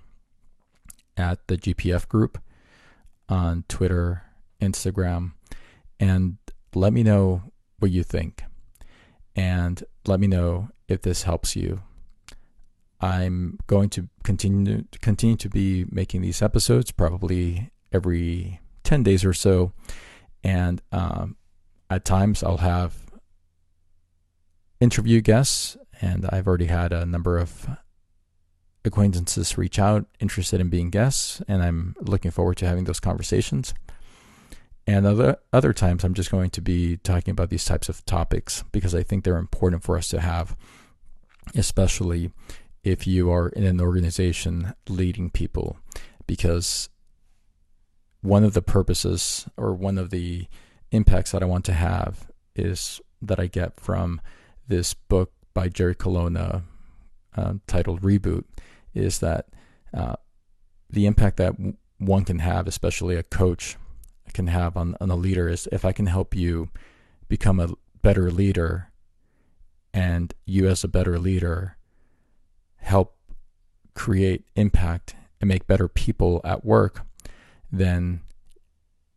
at 1.17 1.47
the 1.47 1.57
GPF 1.57 2.09
group 2.09 2.39
on 3.29 3.65
Twitter, 3.69 4.23
Instagram, 4.61 5.33
and 6.01 6.37
let 6.75 6.93
me 6.93 7.03
know 7.03 7.43
what 7.79 7.91
you 7.91 8.03
think. 8.03 8.45
And 9.37 9.83
let 10.07 10.21
me 10.21 10.27
know 10.27 10.71
if 10.89 11.03
this 11.03 11.25
helps 11.25 11.57
you. 11.57 11.83
I'm 13.01 13.59
going 13.67 13.91
to 13.91 14.09
continue 14.23 14.85
continue 15.01 15.37
to 15.37 15.49
be 15.49 15.85
making 15.91 16.23
these 16.23 16.41
episodes 16.41 16.91
probably 16.91 17.71
every 17.93 18.61
10 18.85 19.03
days 19.03 19.25
or 19.25 19.33
so. 19.33 19.73
And 20.43 20.81
um, 20.93 21.37
at 21.91 22.05
times 22.05 22.43
I'll 22.43 22.59
have 22.59 22.95
interview 24.81 25.21
guests, 25.21 25.77
and 26.01 26.27
I've 26.31 26.47
already 26.47 26.67
had 26.67 26.93
a 26.93 27.07
number 27.07 27.39
of 27.39 27.69
acquaintances 28.85 29.57
reach 29.57 29.79
out 29.79 30.07
interested 30.21 30.61
in 30.61 30.69
being 30.69 30.91
guests, 30.91 31.43
and 31.49 31.63
I'm 31.63 31.97
looking 32.01 32.31
forward 32.31 32.59
to 32.59 32.67
having 32.67 32.85
those 32.85 33.01
conversations. 33.01 33.75
And 34.87 35.07
other 35.07 35.39
other 35.53 35.73
times, 35.73 36.05
I'm 36.05 36.15
just 36.15 36.31
going 36.31 36.51
to 36.51 36.61
be 36.61 36.99
talking 36.99 37.33
about 37.33 37.51
these 37.51 37.65
types 37.65 37.89
of 37.89 38.05
topics 38.05 38.65
because 38.71 38.95
I 38.95 39.03
think 39.03 39.25
they're 39.25 39.39
important 39.39 39.83
for 39.83 39.97
us 39.97 40.09
to 40.09 40.21
have, 40.21 40.57
especially 41.55 42.31
if 42.83 43.07
you 43.07 43.31
are 43.31 43.49
in 43.49 43.65
an 43.65 43.81
organization 43.81 44.75
leading 44.89 45.31
people, 45.31 45.79
because 46.27 46.91
one 48.21 48.45
of 48.45 48.53
the 48.53 48.63
purposes 48.63 49.47
or 49.57 49.73
one 49.73 49.97
of 49.97 50.11
the 50.11 50.47
impacts 50.91 51.33
that 51.33 51.43
I 51.43 51.47
want 51.47 51.65
to 51.67 51.73
have 51.73 52.31
is 52.55 53.01
that 53.23 53.41
I 53.41 53.47
get 53.47 53.81
from 53.81 54.21
this 54.69 54.95
book 54.95 55.33
by 55.55 55.69
Jerry 55.69 55.95
Colonna 55.95 56.63
uh, 57.37 57.55
titled 57.67 58.03
Reboot 58.03 58.45
is 58.95 59.19
that 59.21 59.47
uh, 59.93 60.17
the 60.91 61.07
impact 61.07 61.39
that 61.39 61.55
one 61.99 62.25
can 62.25 62.39
have, 62.41 62.67
especially 62.67 63.17
a 63.17 63.23
coach 63.23 63.77
can 64.35 64.49
have 64.49 64.77
on, 64.77 64.97
on 65.01 65.11
a 65.11 65.17
leader, 65.17 65.49
is 65.49 65.69
if 65.73 65.85
I 65.85 65.93
can 65.93 66.07
help 66.07 66.35
you 66.35 66.69
become 67.29 67.59
a 67.59 67.71
better 68.03 68.31
leader 68.31 68.91
and 69.95 70.35
you 70.45 70.69
as 70.69 70.85
a 70.85 70.89
better 70.89 71.19
leader 71.19 71.77
help 72.77 73.17
create 73.95 74.45
impact 74.57 75.17
and 75.41 75.49
make 75.49 75.67
better 75.67 75.89
people 75.89 76.41
at 76.45 76.65
work, 76.65 77.03
then 77.73 78.21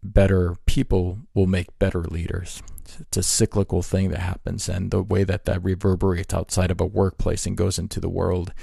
better 0.01 0.55
people 0.65 1.19
will 1.33 1.47
make 1.47 1.77
better 1.79 2.03
leaders. 2.03 2.61
It's 2.99 3.17
a 3.17 3.23
cyclical 3.23 3.81
thing 3.81 4.09
that 4.11 4.19
happens, 4.19 4.69
and 4.69 4.91
the 4.91 5.03
way 5.03 5.25
that 5.25 5.45
that 5.45 5.63
reverberates 5.63 6.33
outside 6.33 6.71
of 6.71 6.79
a 6.79 6.85
workplace 6.85 7.45
and 7.45 7.57
goes 7.57 7.77
into 7.77 7.99
the 7.99 8.09
world 8.09 8.53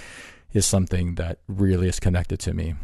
is 0.52 0.64
something 0.64 1.16
that 1.16 1.40
really 1.46 1.88
is 1.88 2.00
connected 2.00 2.38
to 2.40 2.54
me. 2.54 2.74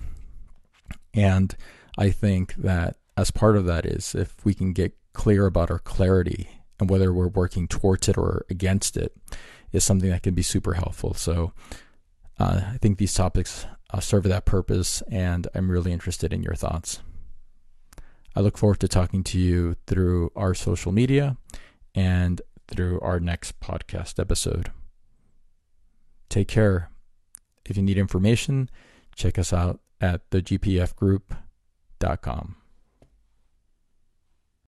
And 1.14 1.56
I 1.96 2.10
think 2.10 2.54
that 2.56 2.96
as 3.16 3.30
part 3.30 3.56
of 3.56 3.66
that 3.66 3.86
is 3.86 4.14
if 4.14 4.44
we 4.44 4.54
can 4.54 4.72
get 4.72 4.96
clear 5.12 5.46
about 5.46 5.70
our 5.70 5.78
clarity 5.78 6.48
and 6.78 6.88
whether 6.88 7.12
we're 7.12 7.28
working 7.28 7.68
towards 7.68 8.08
it 8.08 8.16
or 8.16 8.46
against 8.48 8.96
it 8.96 9.14
is 9.72 9.84
something 9.84 10.10
that 10.10 10.22
can 10.22 10.34
be 10.34 10.42
super 10.42 10.74
helpful. 10.74 11.14
So 11.14 11.52
uh, 12.38 12.60
I 12.74 12.76
think 12.78 12.98
these 12.98 13.14
topics 13.14 13.66
uh, 13.92 14.00
serve 14.00 14.24
that 14.24 14.46
purpose, 14.46 15.02
and 15.10 15.46
I'm 15.54 15.70
really 15.70 15.92
interested 15.92 16.32
in 16.32 16.42
your 16.42 16.54
thoughts. 16.54 17.00
I 18.34 18.40
look 18.40 18.56
forward 18.56 18.80
to 18.80 18.88
talking 18.88 19.22
to 19.24 19.38
you 19.38 19.76
through 19.86 20.32
our 20.36 20.54
social 20.54 20.92
media 20.92 21.36
and 21.94 22.40
through 22.68 22.98
our 23.00 23.20
next 23.20 23.60
podcast 23.60 24.18
episode. 24.18 24.70
Take 26.28 26.48
care. 26.48 26.90
If 27.66 27.76
you 27.76 27.82
need 27.82 27.98
information, 27.98 28.70
check 29.14 29.38
us 29.38 29.52
out 29.52 29.80
at 30.00 30.30
thegpfgroup.com. 30.30 32.59